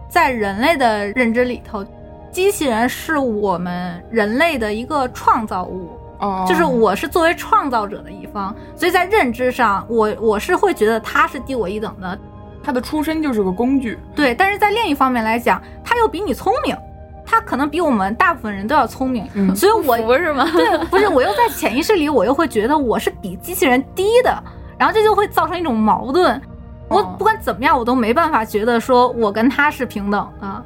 [0.10, 1.86] 在人类的认知里头，
[2.32, 12.20] 机器人是我们人类的一个创造物，哦，就是我是作为创造者的一方，所以在认知上，我我是会觉得他是低我一等的，
[12.64, 13.98] 他的出身就是个工具。
[14.16, 14.34] 对。
[14.36, 16.76] 但是在另一方面来讲，他又比你聪明，
[17.26, 20.48] 他可能比我们大部分人都要聪明，嗯所以我不是吗？
[20.54, 24.44] 对，不是，我又在潜意识里，我又会觉得我是比机器人低的，
[24.78, 26.42] 然后这就会造成一种矛盾。
[26.90, 30.66] 我哦不管怎么样，我都没办法觉得说我跟他是平等的。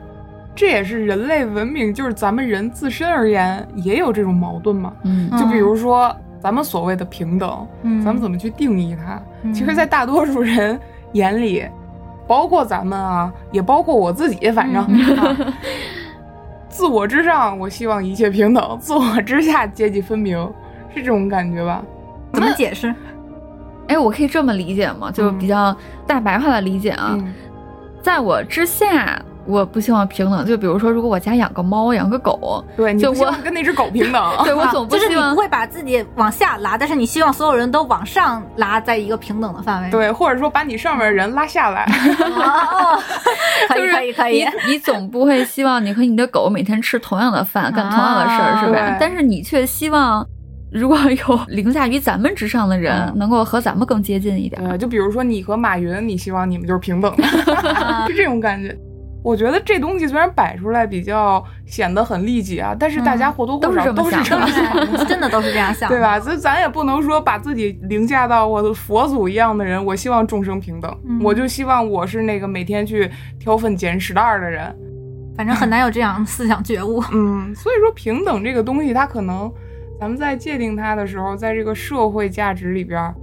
[0.55, 4.93] 这也是人类文明，就是咱们人自身而言也有这种矛盾嘛。
[5.03, 9.21] 嗯嗯就比如说咱们所谓的平等，嗯咱们怎么去定义它？
[9.43, 10.79] 嗯其实，在大多数人
[11.11, 11.65] 眼里，
[12.27, 15.53] 包括咱们啊，也包括我自己，反正、嗯啊，
[16.69, 20.37] 自我之上，我希望一切平等；自我之下，阶级分明，
[20.93, 21.81] 是这种感觉吧？
[22.33, 22.93] 怎么解释？
[23.87, 25.11] 哎，我可以这么理解吗？
[25.11, 25.75] 就是比较
[26.07, 27.33] 大白话的理解啊，嗯
[28.01, 30.45] 在我之下，我不希望平等。
[30.45, 34.31] 就比如说，如果我家养个猫，养个狗，对，你就我不希望跟那只狗平等。
[34.43, 39.89] 对我啊就是你总不希望不会把自己往下拉，但是你希望所有人都往上拉，在一个平等的范围。
[39.89, 41.83] 对，或者说把你上面的人拉下来。
[41.83, 42.99] 哦，
[43.69, 48.97] 可以可以可以你，你总不会希望你和你的狗每天吃同样的饭，干同样的事儿，是吧？
[48.99, 50.25] 但是你却希望，
[50.71, 54.61] 如果有 凌驾于咱们之上的人，嗯能够和咱们更接近一点。
[54.65, 57.23] 呃，就比如说你和马云，你希望你们就是平等的，
[58.07, 58.75] 是这种感觉。
[59.25, 65.99] 我觉得这东西虽然摆出来比较显得很利己啊，但是大家或多或少都是这么想的都是这么想，真的都是这样想，对？
[65.99, 66.19] 吧？
[66.19, 73.09] 所以咱也不能说把自己凌驾到我的佛祖一样的人，我希望众生平等，嗯我就希望我是那个每天去
[73.39, 74.71] 挑粪捡屎袋儿的人。
[75.35, 77.03] 反正很难有这样思想觉悟。
[77.11, 79.51] 嗯，所以说平等这个东西，它可能
[79.99, 83.15] 咱们在界定它的时候，在这个社会价值里边儿，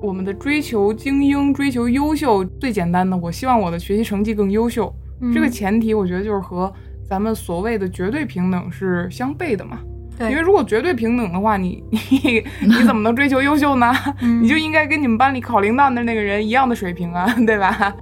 [0.00, 4.94] 我们的追求精英、追求优秀，最简单的，我希望我的学习成绩更优秀。
[5.32, 6.72] 这个嗯前提，我觉得就是和
[7.08, 9.78] 咱们所谓的绝对平等是相悖的嘛。
[10.18, 13.92] 对因为如果绝对平等的话，你 你你怎么能追求优秀呢？
[14.20, 17.94] 嗯你就应该跟你们班里考铃铛的那个人一样的水平啊，对吧？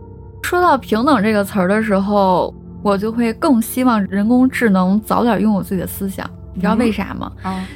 [0.43, 6.29] 说到平等这个词儿的时候，我就会更希望人工智能早点拥有自己的思想。
[6.55, 7.31] 你知道为啥吗？
[7.43, 7.67] 啊，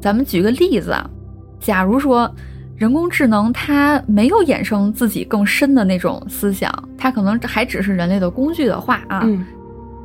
[0.00, 1.08] 咱们举个例子啊，
[1.60, 2.28] 假如说
[2.76, 9.44] 人工智能它没有衍生自己更深的那种思想，它可能还只是人类的工具的话啊，嗯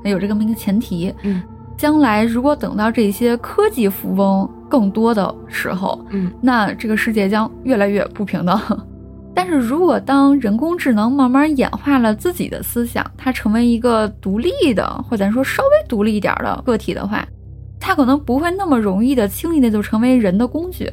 [0.03, 1.13] 有这么一个前提。
[1.23, 1.41] 嗯
[1.77, 8.59] 将来如果等到这些科技富翁更多的时候，嗯那这个世界将越来越不平等。
[9.33, 17.25] 但是如果当人工智能慢慢演化了自己的思想，它成为一个独立的，或者咱说稍微独立一点的个体的话，
[17.79, 20.91] 它可能不会那么容易的、轻易的就成为人的工具，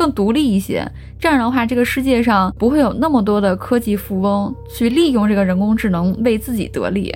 [0.00, 0.90] 更独立一些。
[1.18, 7.14] 这样的话，这个世界上不会有那么多的科技富翁去利用这个人工智能为自己得利。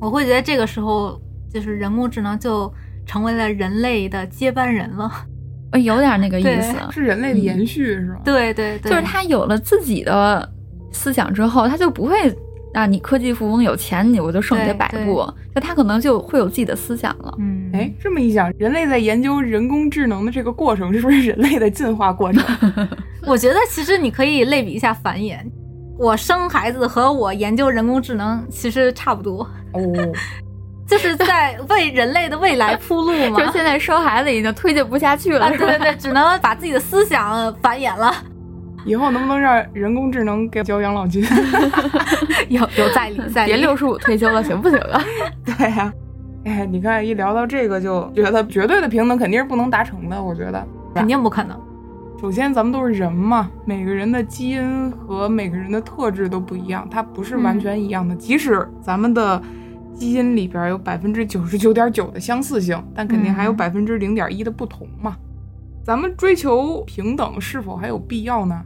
[0.00, 1.20] 我会觉得这个时候，
[1.52, 2.72] 就是人工智能就
[3.04, 5.10] 成为了人类的接班人了。
[5.72, 8.20] 呃有点那个意思， 是人类的延续、是吧？
[8.24, 10.48] 对对对，就是他有了自己的
[10.92, 12.14] 思想之后，他就不会
[12.72, 17.34] 啊，你科技富翁有钱，你我就剩你这对对摆布，就他可能就会有自己的思想了。
[17.38, 22.44] 嗯，哎，这么一想，人类在研究人工智能的这个过程，是不是人类的进化过程？
[23.26, 25.38] 我觉得其实你可以类比一下繁衍。
[25.98, 29.42] 我生孩子和我研究人工智能其实差不多，
[29.72, 29.80] 哦，
[30.88, 33.36] 就是在为人类的未来铺路嘛。
[33.44, 38.14] 就现在生孩子已经推进不下去了，啊，对对对，只能把自己的思想繁衍了，
[38.84, 41.22] 以后能不能让人工智能给交养老金？
[42.48, 43.52] 有有在理在理。
[43.52, 45.02] 别六十五退休了，行不行啊？
[45.44, 45.92] 对呀、
[46.44, 50.22] 哎，你看一聊到这个，就觉得绝对的平等肯定是不能达成的。
[50.22, 51.58] 我觉得，肯定不可能。
[52.20, 58.14] 首先咱们都是人嘛，每个人的基因和每个人的特质都不一样，它不是完全一样的。
[58.16, 59.40] 即使咱们的
[59.94, 65.16] 基因里边有百分之九十九点九的相似性，但肯定还有嗯百分之零点一的不同嘛。
[65.82, 68.62] 咱们追求平等是否还有必要呢？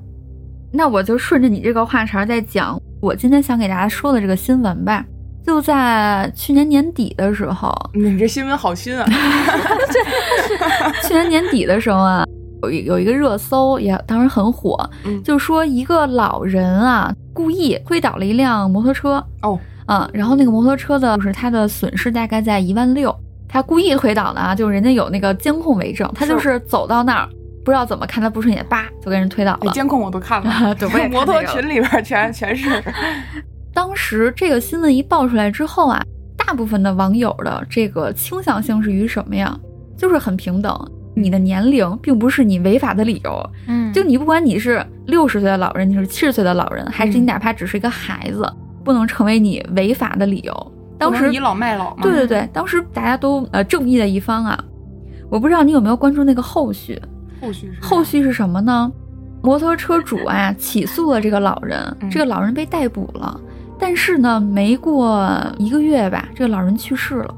[0.77, 5.05] 那我就顺着你这个话茬再讲，我今天想给大家说的这个新闻吧。
[5.47, 9.07] 就在去年年底的时候，你这新闻好新啊！
[11.07, 12.25] 去年年底的时候啊，
[12.63, 23.15] 有一有一个热搜也当时很火，嗯就说一个老人啊故意推倒了一辆摩托车，哦，嗯，然后那个摩托车的就是他的损失大概在一万六，
[23.47, 27.29] 他故意推倒的啊，就是人家有那个监控为证，他就是走到那儿
[27.65, 29.73] 不知道怎么看他不顺眼，叭就给人推倒哎，了。
[29.73, 32.83] 监控我都看了， 对我也摩托群里边全全是。
[33.73, 36.03] 当时这个新闻一爆出来之后啊，
[36.37, 39.59] 大部分的网友的这个倾向性是于什么呀？
[39.97, 40.77] 就是很平等，
[41.15, 43.51] 你的年龄并不是你违法的理由。
[43.67, 48.45] 嗯就你不管你是六十岁的老人，你是七十岁的老人，还是你嗯哪怕只是一个孩子，
[48.85, 50.73] 不能成为你违法的理由。
[50.99, 52.03] 当时倚老卖老嘛。
[52.03, 54.59] 对对对，当时大家都呃正义的一方啊。
[55.31, 57.01] 我不知道你有没有关注那个后续，
[57.45, 58.91] 后续是后续是什么呢？
[59.43, 63.39] 摩托车主啊起诉了这个老人，嗯这个老人被逮捕了。
[63.79, 65.29] 但是呢，没过
[65.59, 67.35] 一个月吧，这个老人去世了。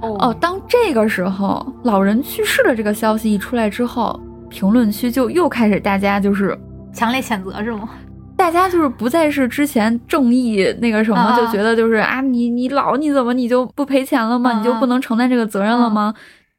[0.00, 4.18] 哦，哦当这个时候老人去世的这个消息一出来之后，
[4.48, 6.58] 评论区就又开始大家就是
[6.92, 7.88] 强烈谴责是吗？
[8.34, 14.50] 大家就是不再是之前正义那个什么，啊就觉得就是啊，你你老你怎么你就不赔钱了吗？
[14.50, 16.12] 啊你就不能承担这个责任了吗？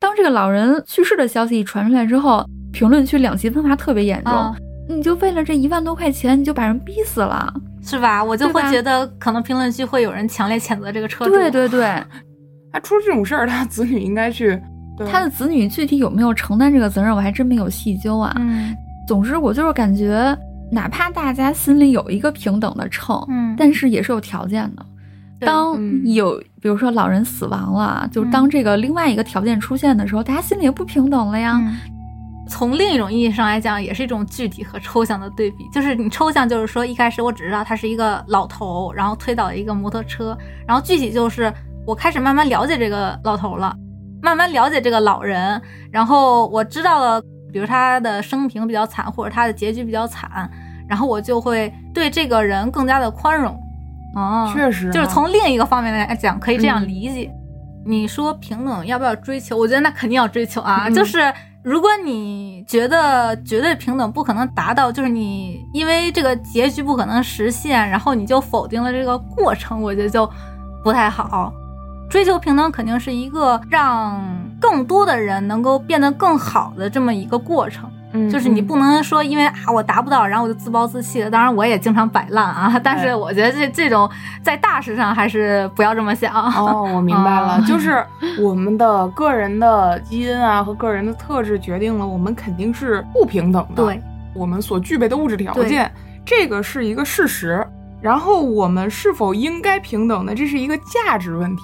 [0.03, 4.33] 当这个老人去世的消息一传出来之后，评论区两极分化特别严重。
[4.33, 4.53] 啊
[4.89, 7.53] 你就为了这一万多块钱，你就把人逼死了？
[7.81, 8.21] 是吧？
[8.21, 11.31] 我就会觉得可能评论区会有人强烈谴责这个车主。
[11.31, 11.85] 对对对，
[12.69, 14.59] 他出了这种事儿，他子女应该去，
[15.09, 18.35] 他的子女具体有没有承担这个责任，我还真没有细究啊。
[18.37, 18.75] 嗯
[19.07, 20.37] 总之，我就是感觉，
[20.69, 24.85] 哪怕大家心里有一个平等的秤，嗯，但是也是有条件的。
[25.39, 31.59] 当嗯有比如说老人死亡了，就嗯当这个另外一个条件出现的时候，大家心里也不平等了呀。
[31.61, 31.75] 嗯
[32.45, 35.65] 从另一种意义上来讲，也是一种具体和抽象的对比。
[35.73, 40.37] 就是你抽象，就是说一开始我只知道他是一个老头，然后推倒了一个摩托车，
[40.67, 41.51] 然后具体就是
[41.87, 43.73] 我开始慢慢了解这个老头了，
[44.21, 45.59] 慢慢了解这个老人，
[45.89, 50.49] 然后我知道了，比如他的生平比较惨，或者他的结局比较惨，
[50.87, 53.57] 然后我就会对这个人更加的宽容。
[54.13, 57.31] 哦，确实就是啊从另一个方面来讲，可以这样嗯理解。
[57.85, 59.57] 你说平等要不要追求？
[59.57, 60.87] 我觉得那肯定要追求啊。
[60.87, 61.19] 嗯就是
[61.63, 70.29] 如果你觉得绝对平等不可能达到，就是你因为这个结局不可能实现，然后你就否定了这个过程，我觉得就
[70.83, 71.51] 不太好。
[72.09, 74.21] 追求平等肯定是一个让
[74.61, 77.89] 更多的人能够变得更好的这么一个过程。
[78.13, 81.29] 嗯就是你不能说因为啊我达不到，然后我就自暴自弃了。
[81.29, 84.09] 当然我也经常摆烂啊，但是我觉得这这种
[84.41, 86.33] 在大事上还是不要这么想。
[86.33, 88.05] 哦， 我明白了，啊就是
[88.39, 93.83] 我们的个人的基因啊和个人的特质决定了我们肯定是不平等的。
[93.83, 94.01] 对，
[94.33, 95.91] 我们所具备的物质条件，
[96.23, 97.65] 这个是一个事实。
[97.99, 100.35] 然后我们是否应该平等呢？
[100.35, 101.63] 这是一个价值问题，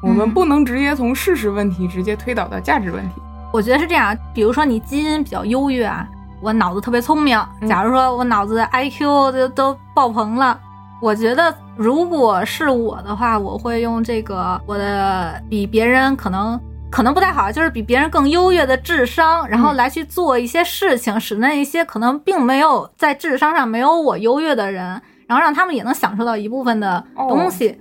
[0.00, 3.20] 我们嗯不能直接从事实问题直接推导到价值问题。
[3.52, 6.08] 我觉得是这样，比如说你基因比较优越啊，
[6.40, 9.00] 我脑子特别聪明，嗯假如说我脑子 IQ
[9.32, 10.58] 都都爆棚了。
[11.00, 16.58] 我觉得，如果是我的话，我会用这个我的比别人可能
[16.90, 24.84] 可能不太好，就是比别人更优越的智商，然后嗯来去做一些事情，使那一些可能并没有在智商上没有我优越的人，
[25.26, 27.76] 然后让他们也能享受到一部分的东西。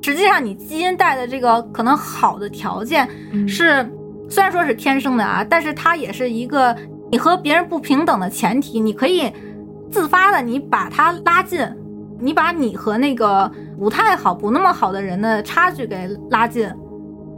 [0.00, 3.84] 实际上，你基因带的这个可能好的条件，嗯是
[4.32, 6.74] 虽然说是天生的啊，但是它也是一个
[7.10, 8.80] 你和别人不平等的前提。
[8.80, 9.30] 你可以
[9.90, 11.60] 自发的，你把它拉近，
[12.18, 16.66] 你把你和那个不太好、不那么好的人的差距给拉近，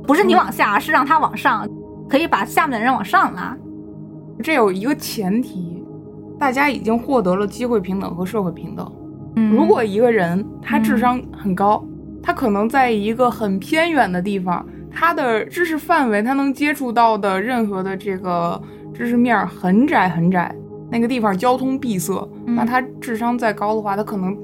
[0.06, 1.68] 不是你往下，是让他往上，
[2.08, 3.56] 可以把下面的人往上拉。
[4.40, 5.84] 这有一个前提，
[6.38, 8.88] 大家已经获得了机会平等和社会平等。
[9.34, 11.84] 嗯如果一个人他智商很高，
[12.22, 14.64] 他可能在一个很偏远的地方，
[14.94, 18.60] 他的知识范围，他能接触到的任何的这个
[18.94, 20.54] 知识面儿很窄很窄，
[20.90, 24.36] 那个地方交通闭塞，嗯那他智商再高的话，他可能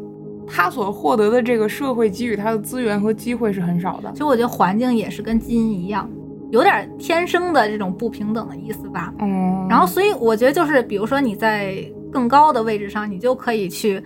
[0.46, 4.18] 他所获得的这个社会给予他的资源和机会是很少的其。
[4.18, 6.10] 实我觉得环境也是跟基因一样，
[6.50, 9.14] 有点天生的这种不平等的意思吧。
[9.20, 11.76] 嗯，然后，所以我觉得就是，比如说你在
[12.10, 14.02] 更高的位置上，你就可以去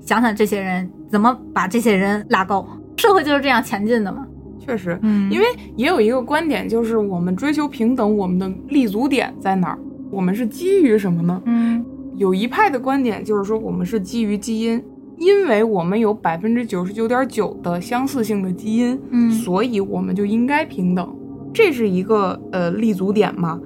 [0.00, 2.64] 想想这些人怎么把这些人拉高。
[2.98, 4.24] 社会就是这样前进的嘛。
[4.68, 5.46] 确实，嗯因为
[5.76, 9.78] 也有一个观点，就是我们追求平等，我们的立足点在哪儿？
[10.10, 11.40] 我们是基于什么呢？
[11.46, 11.82] 嗯
[12.16, 14.82] 有一派的观点就是说，我们是基于基因，
[15.16, 21.16] 因为我们有百分之九十九点九的相似性的基因，嗯所以我们就应该平等，
[21.54, 23.58] 这是一个呃立足点嘛。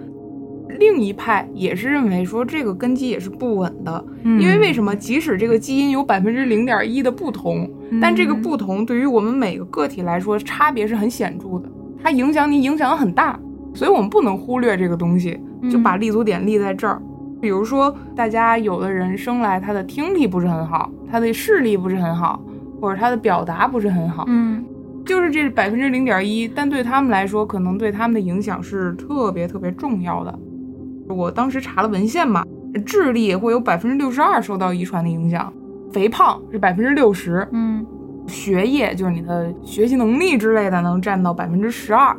[0.83, 4.93] 另一派也是认为说这个根基也是不稳的，嗯因为为什么？
[4.97, 7.71] 即使这个基因有百分之零点一的不同，
[8.01, 11.69] 但这个不同对于我们每个个体来说差别是很显著的，
[12.03, 13.39] 它影响你影响很大，
[13.73, 15.39] 所以我们不能忽略这个东西，
[15.71, 17.01] 就把立足点立在这儿。
[17.41, 22.43] 比如说，大家有的人生来他的听力不是很好，他的视力不是很好，
[22.81, 24.65] 或者他的表达不是很好，嗯
[25.05, 30.39] 就是这百分之零点一，但对他们来说，可能对他们的影响是特别特别重要的。
[31.09, 32.45] 我当时查了文献嘛，
[32.87, 35.53] 智力会有百分之六十二受到遗传的影响，
[35.93, 37.85] 肥胖是百分之六十，嗯
[38.29, 42.17] 学业就是你的学习能力之类的能占到百分之十二，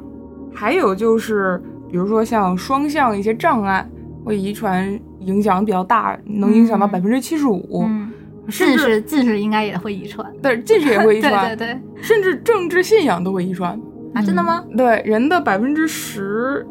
[0.53, 3.87] 还有就是比如说像双向一些障碍
[4.25, 8.11] 会遗传影响比较大，能影响到百分之七十五，嗯，
[8.49, 10.29] 甚至近视近视应该也会遗传。
[10.41, 13.79] 对近视也会遗 传，对对对甚至政治信仰都会遗传。
[14.13, 14.63] 啊，真的吗？
[14.77, 16.63] 对人的百分之十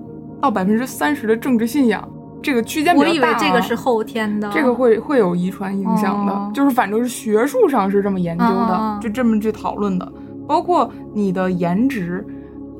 [0.42, 2.06] 到百分之三十的政治信仰
[2.42, 3.30] 这个区间比我较大、啊。
[3.30, 10.12] 以为这个是后天的，这个会会有遗传影响的，哦就是反正是学术上是这么研究的，就这么去讨论的。
[10.48, 12.26] 包括你的颜值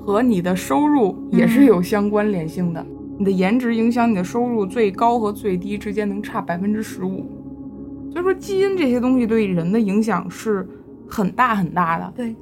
[0.04, 2.84] 和你的收入也是有相关联性的。
[3.16, 7.24] 你的颜值影响你的收入，最高和最低之间能差百分之十五。
[8.10, 10.68] 所以说，基因这些东西对人的影响是
[11.08, 12.12] 很大很大的。
[12.16, 12.34] 对，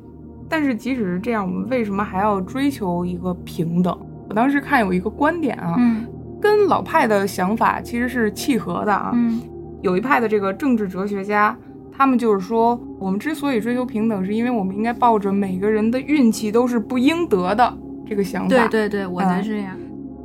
[0.48, 3.94] 但是即使是这样，我们为什么还要追求一个平等？
[4.30, 6.06] 我当时看有一个观点啊，嗯
[6.40, 9.10] 跟老派的想法其实是契合的啊。
[9.12, 9.42] 嗯
[9.82, 11.56] 有一派的这个政治哲学家，
[11.90, 17.76] 他们就是说，我们之所以追求平等，是因为我们应该抱着每个人的运气都是不应得的
[18.06, 18.48] 这个想法。
[18.48, 19.76] 对对对，我觉得嗯是这样。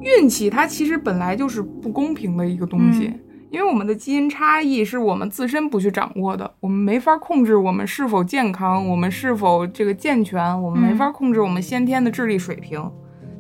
[0.02, 12.84] 运气它其实本来就是不公平的一个东西，嗯因为我们的基因差异是我们自身不去掌握的，我们没法控制我们是否健康，我们是否这个健全，我们没法控制我们先天的智力水平。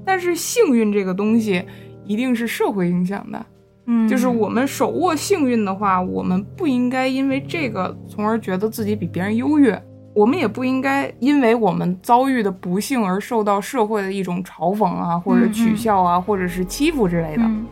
[0.05, 1.63] 但是幸运这个东西
[2.05, 3.45] 一定是社会影响的，
[3.87, 9.81] 嗯，就是我们手握幸运的话，我们不应该因为这个从而觉得自己比别人优越，
[10.13, 17.43] 我们也不应该因为我们遭遇的不幸而受到社会的一种嘲讽啊，或者取笑啊，或者是欺负之类的。
[17.43, 17.65] 嗯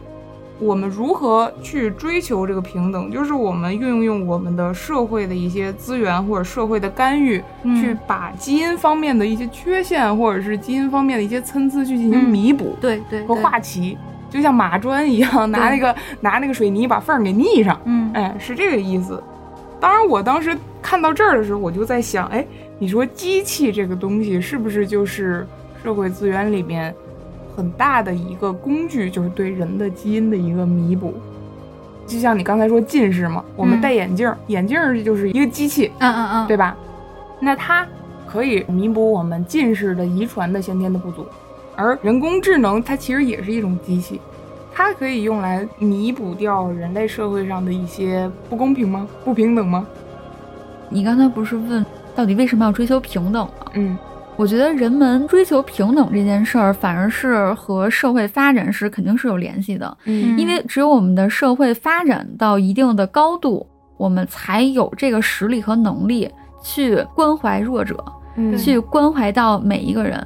[0.64, 3.12] 我们如何去追求这个平等？
[3.12, 12.76] 就是我们运用我们的社会的一些资源或者社会的干预，嗯去把基因方面的一些缺陷或者是基因方面的一些参差去进行弥补。
[12.80, 13.98] 对对和对画齐，
[14.30, 19.22] 就像马砖一样，拿那个拿那个水泥把缝儿给腻上，嗯哎，是这个意思。
[19.80, 22.46] 当然，我当时看到这儿的时候，我就在想，哎，
[22.80, 25.46] 你说机器这个东西是不是就是
[25.84, 26.96] 社会资源里面
[27.56, 31.14] 很大的一个工具，就是对人的基因的一个弥补？
[32.06, 36.76] 就像你刚才说近视嘛，我们嗯戴眼镜儿，眼镜儿就是一个机器，嗯嗯嗯，对吧？
[37.40, 37.88] 那它
[38.28, 41.26] 可以弥补我们近视的遗传的先天的不足，
[41.76, 44.20] 而人工智能它其实也是一种机器，
[44.74, 49.08] 它可以用来弥补掉人类社会上的一些不公平吗？
[49.24, 49.86] 不平等吗？
[50.90, 51.86] 你刚才不是问
[52.16, 53.54] 到底为什么要追求平等吗？
[53.76, 53.98] 嗯
[54.44, 59.98] 我觉得人们追求平等这件事儿，反而是和社会发展是肯定是有联系的。
[60.04, 63.66] 嗯因为只有我们的社会发展到一定的高度，
[63.96, 66.30] 我们才有这个实力和能力
[66.62, 68.04] 去关怀弱者，
[68.36, 70.22] 嗯去关怀到每一个人。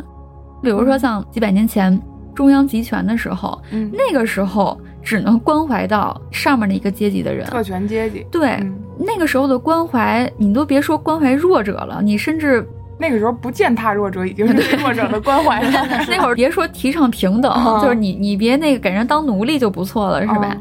[0.64, 2.02] 比如说像几百年前
[2.34, 7.46] 中央集权的时候，嗯那个时候只能关怀到上面的一个阶级的人。
[7.46, 12.68] 特权阶级，对，嗯那个时候的关怀，你都别说关怀弱者了，你甚至
[12.98, 15.70] 那个时候不践踏弱者已经是对弱者的关怀了，
[16.10, 20.58] 那会儿别说提倡平等，哦就是你你别那个给人当奴隶就不错了，是吧？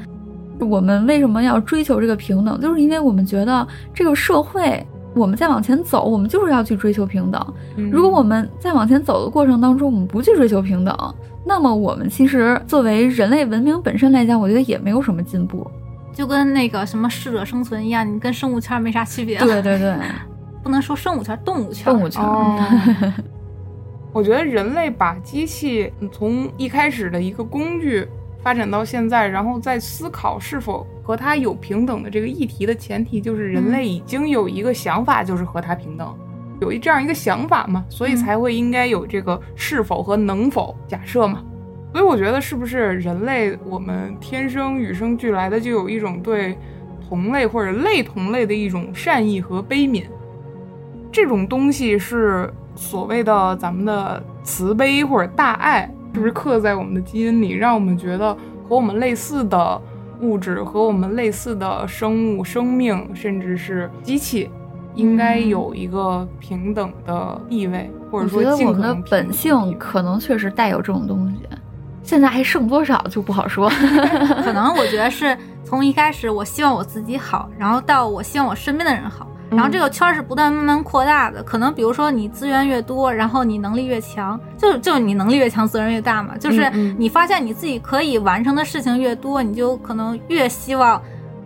[0.59, 2.61] 我们为什么要追求这个平等？
[2.61, 4.85] 就是因为我们觉得这个社会，
[5.15, 7.55] 我们再往前走，我们就是要去追求平等。
[7.77, 11.15] 嗯如果我们在往前走的过程当中，我们不去追求平等，
[11.45, 15.71] 那么我们其实作为人类文明本身来讲，我觉得也没有什么进步。
[16.13, 19.39] 就跟那个什么适者生存一样，你跟生物圈没啥区别。
[19.39, 19.95] 对对对，
[20.67, 21.85] 不能说生物圈，动物圈。
[21.85, 22.21] 动物圈。
[22.21, 22.59] 哦，
[24.13, 28.05] 我觉得人类把机器嗯从一开始的一个工具
[28.43, 36.13] 发展到现在，然后再思考是否和它有平等的这个议题的前提，就是人类已经有一个想法，就是和它平等，
[36.61, 41.45] 有一这样一个想法嘛，所以嗯才会应该有这个是否和能否假设嘛。
[41.93, 46.59] 所以我觉得是不是人类我们天生与生俱来的就有一种对
[47.09, 50.03] 同类或者类同类的一种善意和悲悯，
[51.17, 58.37] 这种东西是所谓的咱们的慈悲或者大爱，是不是刻在我们的基因里，让我们觉得
[58.69, 59.81] 和我们类似的
[60.21, 64.51] 物质、和我们类似的生物、生命，甚至是机器，
[64.95, 71.49] 应该有一个平等的地位，或者说觉得我们的尽可能平等本性可能确实带有这种东西，
[72.03, 73.71] 现在还剩多少就不好说。
[73.71, 81.43] 可能我觉得是从一开始我希望我自己好，然后到我希望我身边的人好，然后这个圈儿是不断慢慢扩大的。
[81.43, 86.37] 可能比如说你资源越多，然后你能力越强，就就你能力越强，责任越大嘛。
[86.39, 91.01] 就是你发现你自己可以完成的事情越多，你就可能越希望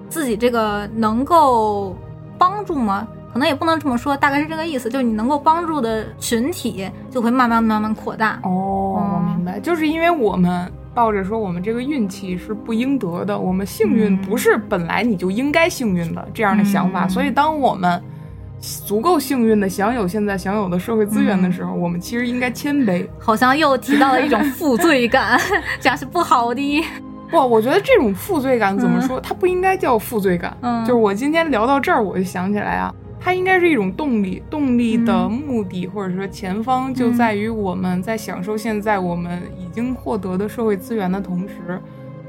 [0.09, 1.97] 自己这个能够
[2.39, 3.07] 帮助吗？
[3.33, 8.41] 可能也不能这么说，大概是这个意思，就是你能够帮助的群体就会慢慢慢慢扩大。
[8.43, 18.03] 哦，我嗯明白，就是因为我们抱着说我们这个运气是不应得的，我们幸运嗯不是本来你就应该幸运的这样的想法，嗯所以当我们
[18.61, 23.07] 足够幸运的享有现在享有的社会资源的时候，我们其实应该谦卑。
[23.19, 25.41] 好像又提到了一种负罪感，
[25.81, 26.85] 这样是不好的。
[27.31, 29.21] 不，我觉得这种负罪感怎么说？
[29.21, 30.55] 它不应该叫负罪感。
[30.61, 34.43] 嗯就是我今天聊到这儿，我就想起来啊，它应该是一种动力。
[34.49, 35.31] 动力的嗯。
[35.31, 41.81] 目的、或者说前方就在于我们在享受现在我们已经获得的社会资源的同时，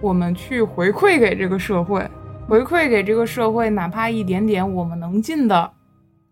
[0.02, 2.06] 我们去回馈给这个社会，
[2.48, 5.72] 回馈给这个社会，哪怕一点点我们能尽的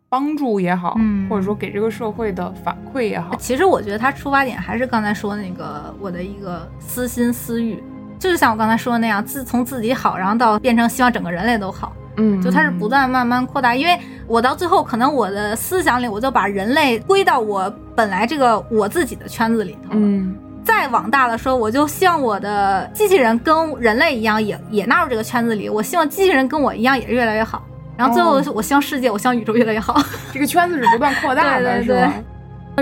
[0.09, 1.29] 帮助也好，嗯。
[1.29, 7.81] 或者说给这个社会的反馈也好，其实我觉得他出发点还是刚才说那个我的一个私心私欲，
[8.17, 13.75] 就是像我刚才说的那样，自从自己好，然后到变成希望整个人类都好，嗯，就它是不断慢慢扩大。
[13.75, 13.97] 因为
[14.27, 19.99] 我到最后可能我的思想里，我就把人类归到我本来这个我自己的圈子里头了。
[20.01, 25.67] 嗯再往大了说，我就希望我的机器人跟人类一样也，也纳入这个圈子里。
[25.67, 27.65] 我希望机器人跟我一样也越来越好。
[27.97, 29.99] 然后最后哦，我希望世界，我希望宇宙越来越好。
[30.31, 32.13] 这个圈子是不断扩大的， 对对是吧？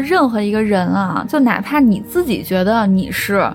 [0.02, 3.50] 任何一个人啊，就哪怕你自己觉得你是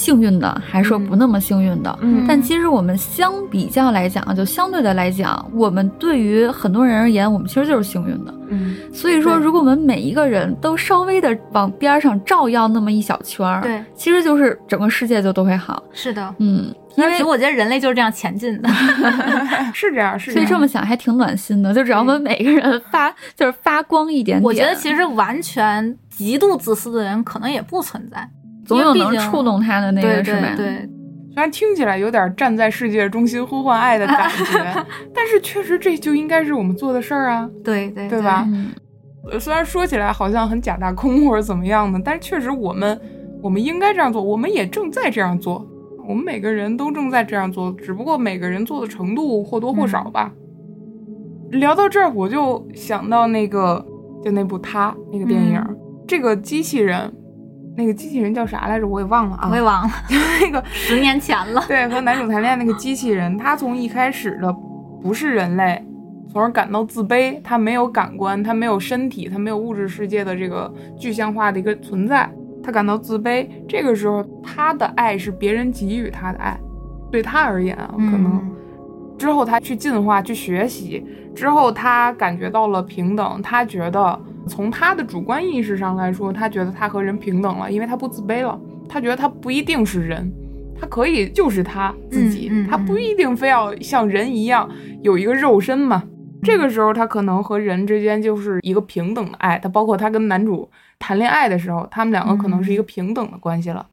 [0.00, 2.24] 幸运的，还是说不那么幸运的，嗯。
[2.26, 8.34] 但其实我们相比较来讲，就相对的来讲，我们对于很多人而言，我们其实就是幸运的。
[8.48, 8.76] 嗯。
[8.94, 15.82] 所以说，如果我们每一个人都稍微的往边儿上照耀那么一小圈儿，对，其实就是整个世界就都会好。
[15.92, 16.34] 是的。
[16.38, 18.68] 嗯，因为其实我觉得人类就是这样前进的。
[19.74, 20.34] 是这样，是样。
[20.34, 28.28] 所以这么想还挺暖心的，就只要我们每个人发就是发光一点点，我觉得其实完全极度自私的人可能也不存在，
[28.70, 30.54] 总有能触动他的那个，是吧？
[30.56, 30.88] 对对，
[31.34, 37.48] 虽然听起来有点站在世界中心呼唤爱的感觉， 但是确实这就应该是我们做的事儿啊。
[37.64, 38.48] 对对对吧？
[39.38, 42.98] 虽然说起来好像很假大空或者怎么样的，但是确实我们
[43.42, 45.66] 我们应该这样做，我们也正在这样做，
[46.08, 50.32] 我们每个人都正在这样做，只不过每个人做的程度或多或少吧。
[51.50, 53.84] 聊到这儿，我就想到那个
[54.24, 55.60] 就那部《他》那个电影，
[56.06, 57.12] 这个机器人，
[57.76, 58.86] 那个机器人叫啥来着？
[58.86, 59.48] 我也忘了啊。
[59.50, 59.90] 我也忘了，
[60.40, 61.62] 那个 十年前了。
[61.68, 64.52] 对，和男主谈恋爱那个机器人，他从一开始的
[65.02, 65.82] 不是人类，
[66.30, 72.30] 从而感到自卑，他没有感官，他没有身体，他没有物质世界的这个具象化的一个存在，
[72.62, 73.48] 他感到自卑。
[73.68, 76.58] 这个时候，他的爱是别人给予他的爱，
[77.10, 78.56] 对他而言啊，可能嗯
[79.18, 81.04] 之后他去进化、去学习，
[81.34, 84.18] 之后他感觉到了平等，他觉得
[84.50, 90.30] 从他的主观意识上来说，他觉得他和人平等了，因为他不自卑了，他觉得他不一定是人。
[90.78, 94.68] 他可以就是他自己，嗯嗯他不一定非要像人一样
[95.02, 96.02] 有一个肉身嘛。
[96.42, 99.58] 这个时候，他可能和人之间就是一个平等的爱。
[99.58, 103.86] 他包括他跟男主谈恋爱的时候，他们两个可能是一个平等的关系了。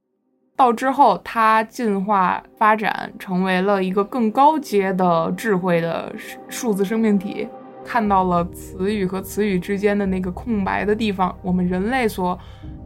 [0.55, 7.47] 到之后，他进化发展成为了一个更高阶的智慧的数数字生命体，
[7.87, 12.37] 看到了词语和词语之间的那个空白的地方，我们人类所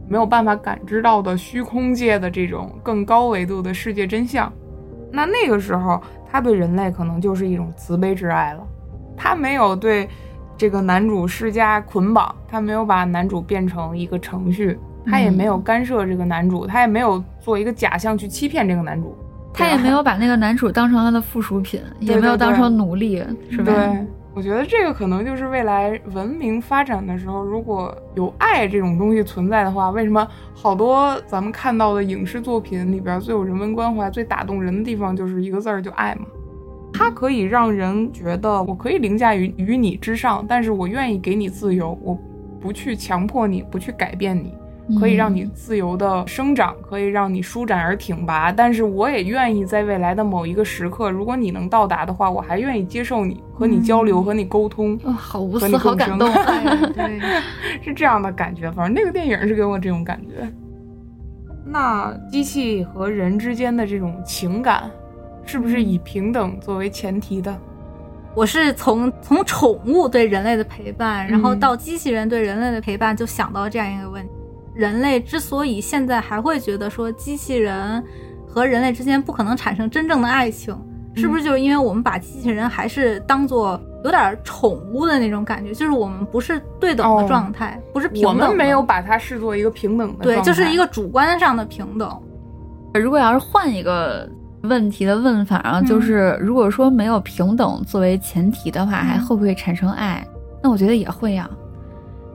[0.08, 4.50] 没有办法感知到的虚空界的这种更高维度的世界真相。
[5.10, 6.00] 那那个时候，
[6.30, 8.64] 他对人类可能就是一种慈悲之爱了。
[9.16, 10.08] 他没有对
[10.56, 19.16] 这个男主施加捆绑，他没有把男主变成一个程序，他也没有干涉这个男主，他也没有做一个假象去欺骗这个男主。
[19.52, 23.64] 他也没有把那个男主当成他的附属品，也没有当成奴隶，是吧？
[23.64, 36.26] 对，我觉得这个可能就是未来文明发展的时候，如果有爱这种东西存在的话，为什么好多咱们看到的影视作品里边最有人文关怀、最打动人的地方，就是一个字儿，就爱嘛。
[36.94, 42.18] 它可以让人觉得我可以凌驾于于你之上，但是我愿意给你自由，我
[42.58, 44.54] 不去强迫你，不去改变你。
[44.98, 48.50] 可以让你自由的生长，可以让你舒展而挺拔。
[48.52, 56.28] 但是我也愿意在未来的某一个时刻，如果你能到达的话，我还愿意接受你，和你交流，和你沟通，哇、好无私，好感动。
[56.94, 57.20] 对，
[57.82, 58.70] 是这样的感觉。
[58.72, 60.48] 反正那个电影是给我这种感觉。
[61.64, 64.90] 那机器和人之间的这种情感，
[65.44, 67.56] 是不是以平等作为前提的？
[68.34, 74.30] 我是从从宠物对人类的陪伴，然后嗯到机器人对人类的陪伴，就想到这样一个问题：
[74.74, 78.02] 人类之所以现在还会觉得说机器人
[78.46, 80.76] 和人类之间不可能产生真正的爱情，
[81.14, 85.72] 是不是就是因为我们把机器人还是当做有点宠物的那种感觉？
[85.72, 92.10] 就是我们不是对等的哦状态，不是平等的，们没有把它视作一个平等的对，状态就是一个主观上的平等。
[92.94, 94.28] 如果要是换一个
[94.62, 100.26] 问题的问法啊，嗯就是如果说没有平等作为前提的话，嗯还会不会产生爱？
[100.62, 101.48] 那我觉得也会呀、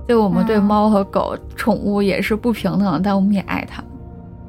[0.08, 3.91] 就我们对嗯猫和狗、宠物也是不平等的，但我们也爱它们。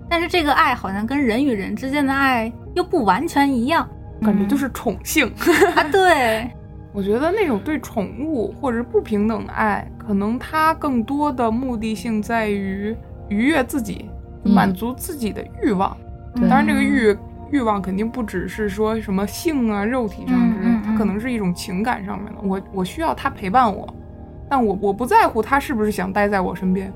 [0.09, 3.87] 但是这个爱好像跟人与人之间的爱又不完全一样
[4.23, 5.27] 感觉就是宠幸。
[5.77, 5.83] 啊。
[5.93, 6.49] 对，
[6.95, 12.97] 我觉得那种对宠物或者不平等的爱，可能它更多的目的性在于
[13.29, 14.09] 愉悦自己，
[14.45, 15.95] 嗯满足自己的欲望。
[16.35, 17.17] 对当然，这个欲
[17.51, 22.39] 欲望肯定不只是说什么性啊、肉体上之类它可能是一种情感上面的。
[22.43, 23.87] 我我需要它陪伴我，
[24.49, 26.93] 但我我不在乎他是不是想待在我身边。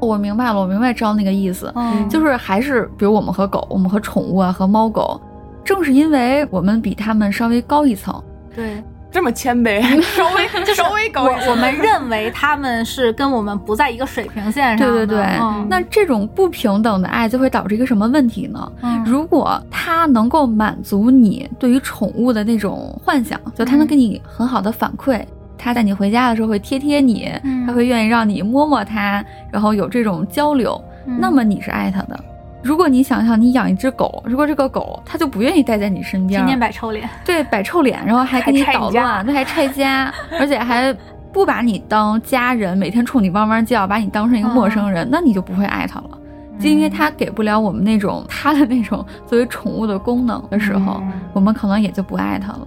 [0.00, 5.20] 我明白了，我明白知道那个意思，嗯，就是还是比如我们和狗，我们和宠物啊和猫狗，
[5.64, 8.22] 正是因为我们比他们稍微高一层，
[8.54, 14.88] 对， 这么谦卑， 稍微就稍微高一我我们认为他们是跟我们不在一个水平线上。
[14.88, 15.24] 对对对。
[15.40, 18.72] 嗯那这种不平等的爱就会导致一个什么问题呢？
[18.82, 25.20] 嗯如果它能够满足你对于宠物的那种幻想，就它能给你很好的反馈，
[25.58, 27.66] 他带你回家的时候会贴贴你，嗯。
[27.66, 31.18] 他会愿意让你摸摸他，然后有这种交流，嗯。
[31.20, 32.18] 那么你是爱他的。
[32.62, 40.94] 如果你想象，你养一只狗，如果这个狗它就不愿意待在你身边，天天摆臭脸，对摆臭脸，然后还给你捣乱，它还拆家， 而且还
[41.32, 46.10] 不把你当家人，每天冲你汪汪叫，把你当成一个陌生人，那你就不会爱它了。
[46.58, 51.12] 就因为它给不了我们那种它的那种作为宠物的功能的时候，嗯。
[51.32, 52.66] 我们可能也就不爱它了。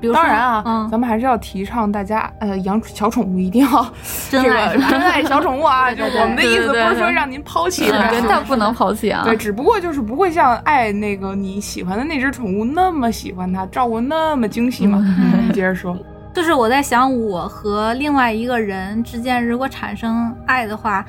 [0.00, 3.86] 比如说当然啊，嗯，咱们还是要提倡大家呃养小宠物一定要
[4.30, 9.22] 真这爱真爱小宠物啊， 就我们的意思不是说让您抛弃是它，对，但不能抛弃啊。
[9.24, 15.04] 对，只不过就是不会像爱那个你喜欢的那只宠物那么喜欢它，照顾那么精细嘛。
[15.52, 15.96] 接着说，
[16.32, 21.04] 就是我在想，我和另外一个人之间如果产生爱的话，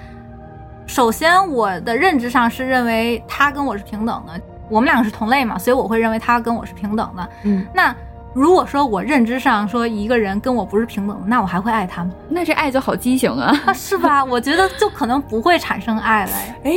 [0.87, 7.29] 首先我的认知上是认为他跟我是平等的，我们两个是同类嘛，所以我会认为他跟我是平等的。
[7.43, 7.95] 嗯，那
[8.34, 12.11] 如果说我认知上说一个人跟我不是平等的，那我还会爱他吗？
[12.30, 13.59] 那这爱就好畸形啊！
[13.65, 14.23] 啊，是吧？
[14.23, 16.32] 我觉得就可能不会产生爱了。
[16.63, 16.73] 哎，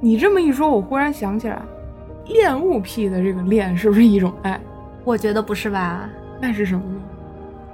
[0.00, 1.60] 你这么一说，我忽然想起来，
[2.26, 4.58] 恋物癖的这个恋是不是一种爱？
[5.04, 6.08] 我觉得不是吧？
[6.40, 7.00] 那是什么呢？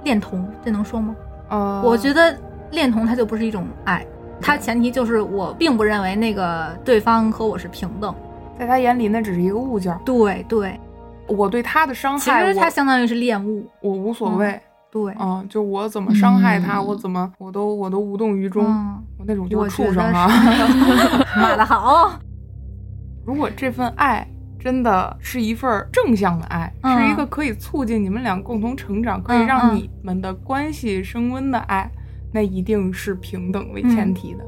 [0.03, 1.15] 恋童，这能说吗？
[1.49, 2.37] 呃，我觉得
[2.71, 4.05] 恋童它就不是一种爱，
[4.41, 8.13] 它前提就是我并不认为那个对方和我是平等。
[8.59, 10.79] 在他眼里那只是一个物件儿，对对，
[11.27, 13.69] 我对他的伤害其害，实它我相当于是恋物。
[13.81, 14.59] 我无所谓。
[14.91, 20.27] 对，嗯，就我怎么伤害他，嗯我怎么我都我都无动于衷，嗯，我那种就是畜生啊。
[20.29, 22.11] 是骂得好。
[23.25, 24.27] 如果这份爱
[24.59, 31.89] 真的是一份正向的爱，嗯是一个可以促进你们俩共同成长，可以让你们的关系升温的爱，
[32.31, 34.43] 那一定是平等为前提的。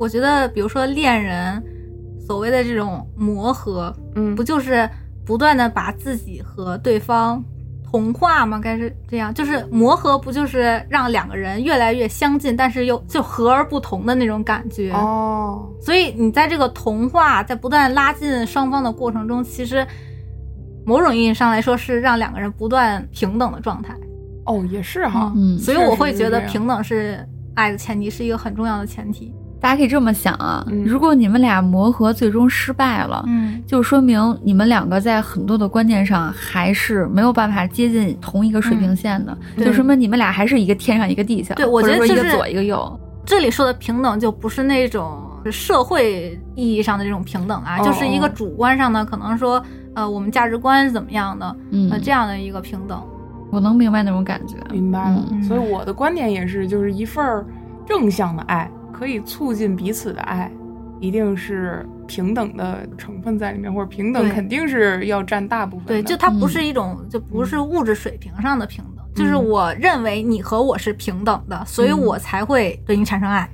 [0.00, 1.62] 我觉得，比如说恋人，
[2.18, 4.88] 所谓的这种磨合，嗯，不就是
[5.26, 7.44] 不断的把自己和对方
[7.90, 8.60] 同化吗？
[8.62, 14.92] 该是这样，就是磨合，不就是让两个人越来越相近，但是又就和而不同的那种感觉？
[14.92, 19.86] 哦，所以你在这个同化，在不断拉近双方的过程中，其实
[20.84, 23.96] 某种意义上来说是让两个人不断平等的状态。
[24.44, 25.32] 哦，也是哈。
[25.34, 29.34] 嗯所以我会觉得平等是爱的前提，是一个很重要的前提。
[29.60, 43.00] 大家可以这么想啊，嗯如果你们俩磨合最终失败了，嗯就说明你们两个在很多的观念上还是没有办法接近同一个水平线的，对就说明你们俩还是一个天上一个地下，对我或者说一个觉得就是左一个右。
[43.24, 49.60] 这里说的平等就不是那种社会意义上的这种平等啊，哦就是一个主观上的，可能说
[49.94, 53.02] 呃我们价值观是怎么样的，嗯呃这样的一个平等。
[53.50, 54.56] 我能明白那种感觉。
[54.70, 55.24] 明白了。
[55.30, 57.44] 嗯所以我的观点也是，就是一份儿
[57.84, 60.50] 正向的爱，可以促进彼此的爱，
[61.00, 65.92] 一定是平等的成分在里面，或者平等肯定是要占大部分的。
[65.94, 73.46] 对，就它不嗯是一种，就不是物质水平上的平等，就是嗯我认为你和我是平等的，所以嗯我才会对你产生爱。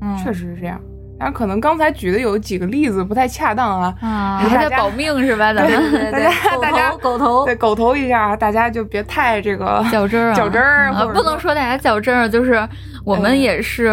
[0.00, 0.80] 嗯，确实是这样。
[1.18, 3.94] 当然，可能刚才举的有几个例子不太恰当啊。
[4.00, 5.52] 啊，还在保命是吧？
[5.54, 12.66] 咱对们对对对，大家狗大家头狗头对，狗头一下啊，大家就别太这个较真儿啊，较真儿啊不能说大家较真儿，就是
[13.04, 13.90] 我们嗯也是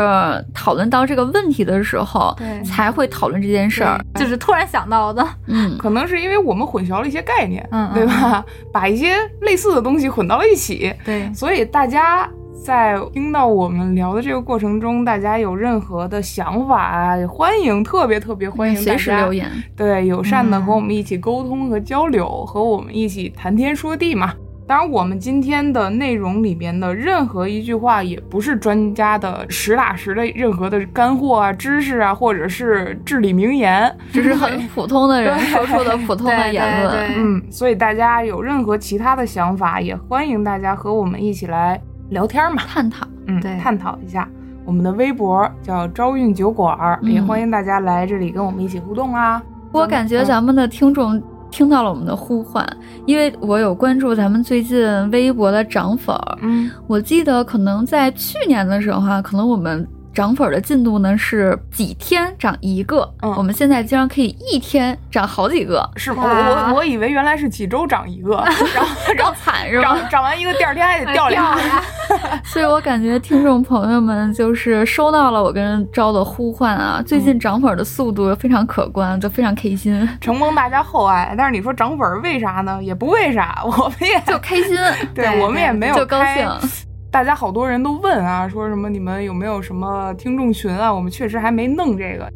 [0.53, 3.99] 讨论到这个问题的时候，对才会讨论这件事儿。
[4.15, 5.25] 就是突然想到的。
[5.47, 8.43] 嗯，可能是因为我们混淆了一些概念，嗯嗯对吧？
[8.71, 12.29] 把一些类似的东西混到了一起，对，所以大家
[12.63, 19.49] 在听到我们聊的这个过程中，大家有任何的想法啊，欢迎，特别特别欢迎大随时留言。
[19.75, 24.33] 对，友善的嗯和我们一起沟通和交流，和我们一起谈天说地嘛。
[24.67, 33.89] 当然，我们今天的内容里面的任何一句话，也不是专家的实打实的任何的干货啊、知识啊，或者是至理名言。
[34.11, 37.13] 只是很普通的人说出的普通的言论。
[37.15, 42.61] 嗯，所以大家有任何其他的想法，也欢迎大家和我们一起来聊天嘛。
[42.67, 44.27] 探讨，嗯，对探讨一下。
[44.65, 49.41] 我们的微博叫朝韵酒馆也欢迎大家来这里跟我们一起互动啊。
[49.71, 51.21] 我感觉咱们的听众
[51.57, 52.63] 听到了我们的呼唤，
[53.07, 54.79] 因为我有关注咱们最近
[55.09, 56.37] 微博的涨粉儿。
[56.43, 59.83] 嗯我记得可能在去年的时候哈、可能我们
[60.17, 66.23] 涨粉的进度呢是几天涨一个，嗯我们现在竟然可以一天涨好几个，是吗？
[66.25, 66.29] 我
[66.71, 68.43] 我我以为原来是几周涨一个，
[68.73, 69.83] 然后然后惨是吧？
[69.83, 71.55] 涨涨完一个，第二天还得掉俩。
[72.43, 82.83] 所以我感觉听众朋友们就是收到了我跟招的呼唤啊，最近涨粉的速度非常可观，就非常开心，承蒙大家厚爱，但是你说涨粉儿为啥呢？
[82.83, 84.75] 也不为啥，我们也就开心，
[85.13, 86.86] 对对我们也没有就高开兴。
[87.09, 90.93] 大家好多人都问啊，说什么你们有没有什么听众群啊？
[90.93, 92.29] 我们确实还没弄这个，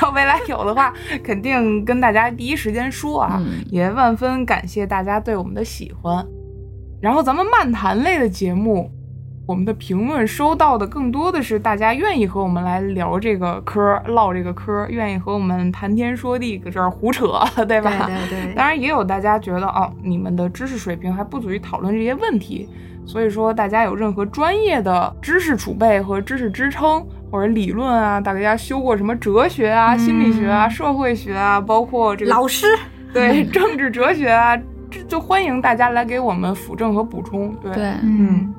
[0.00, 0.92] 要未来有的话，
[1.22, 3.36] 肯定跟大家第一时间说啊。
[3.44, 6.24] 嗯也万分感谢大家对我们的喜欢。
[7.00, 8.90] 然后咱们漫谈类的节目，
[9.44, 18.06] 我们的评论收到的更多的是大家愿意和我们来聊这个嗑、唠这个嗑，愿意和我们谈天说地，搁这儿胡扯， 对吧？
[18.06, 22.68] 对对对，当然也有大家觉得哦，你们的知识水平还不足以讨论这些问题，
[23.04, 32.66] 所以说大家有任何专业的知识储备和知识支撑或者理论啊，大家修过什么哲学啊、嗯心理学啊、社会学啊，包括这个老师，
[33.12, 34.56] 对政治哲学啊，
[34.90, 37.54] 这就欢迎大家来给我们辅正和补充。
[37.60, 38.54] 对，对，嗯，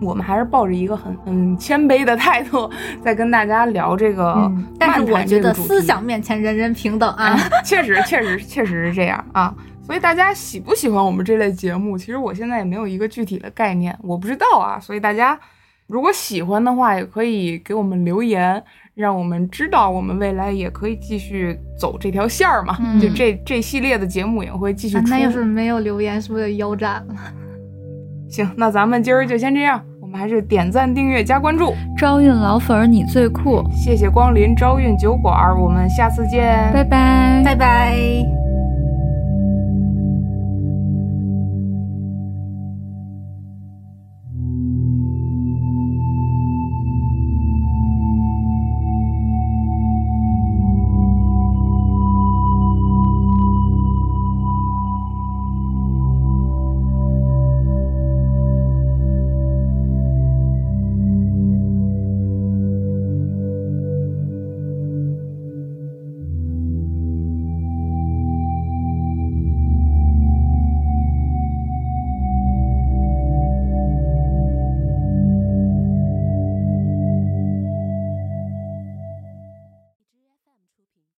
[0.00, 2.68] 我们还是抱着一个很很谦卑的态度，
[3.02, 7.36] 在跟大家聊这个嗯，但是我觉得思想面前人人平等啊。
[7.36, 9.54] 哎，确实，确实，确实是这样啊。
[9.86, 11.96] 所以大家喜不喜欢我们这类节目？
[11.98, 14.80] 其实我现在也没有一个具体的概念，我不知道啊。
[14.80, 15.38] 所以大家
[15.86, 18.62] 如果喜欢的话，也可以给我们留言，
[18.94, 22.78] 让我们知道我们未来也可以继续走这条线儿嘛。
[22.80, 25.04] 嗯就这这系列的节目也会继续出。
[25.04, 27.14] 啊那要是没有留言，是不是就腰斩了？
[28.30, 29.80] 行，那咱们今儿就先这样。
[30.00, 38.43] 我们还是点赞、订阅、加关注，招运老粉儿你最酷，谢谢光临招运酒馆儿，我们下次见，拜拜，拜拜。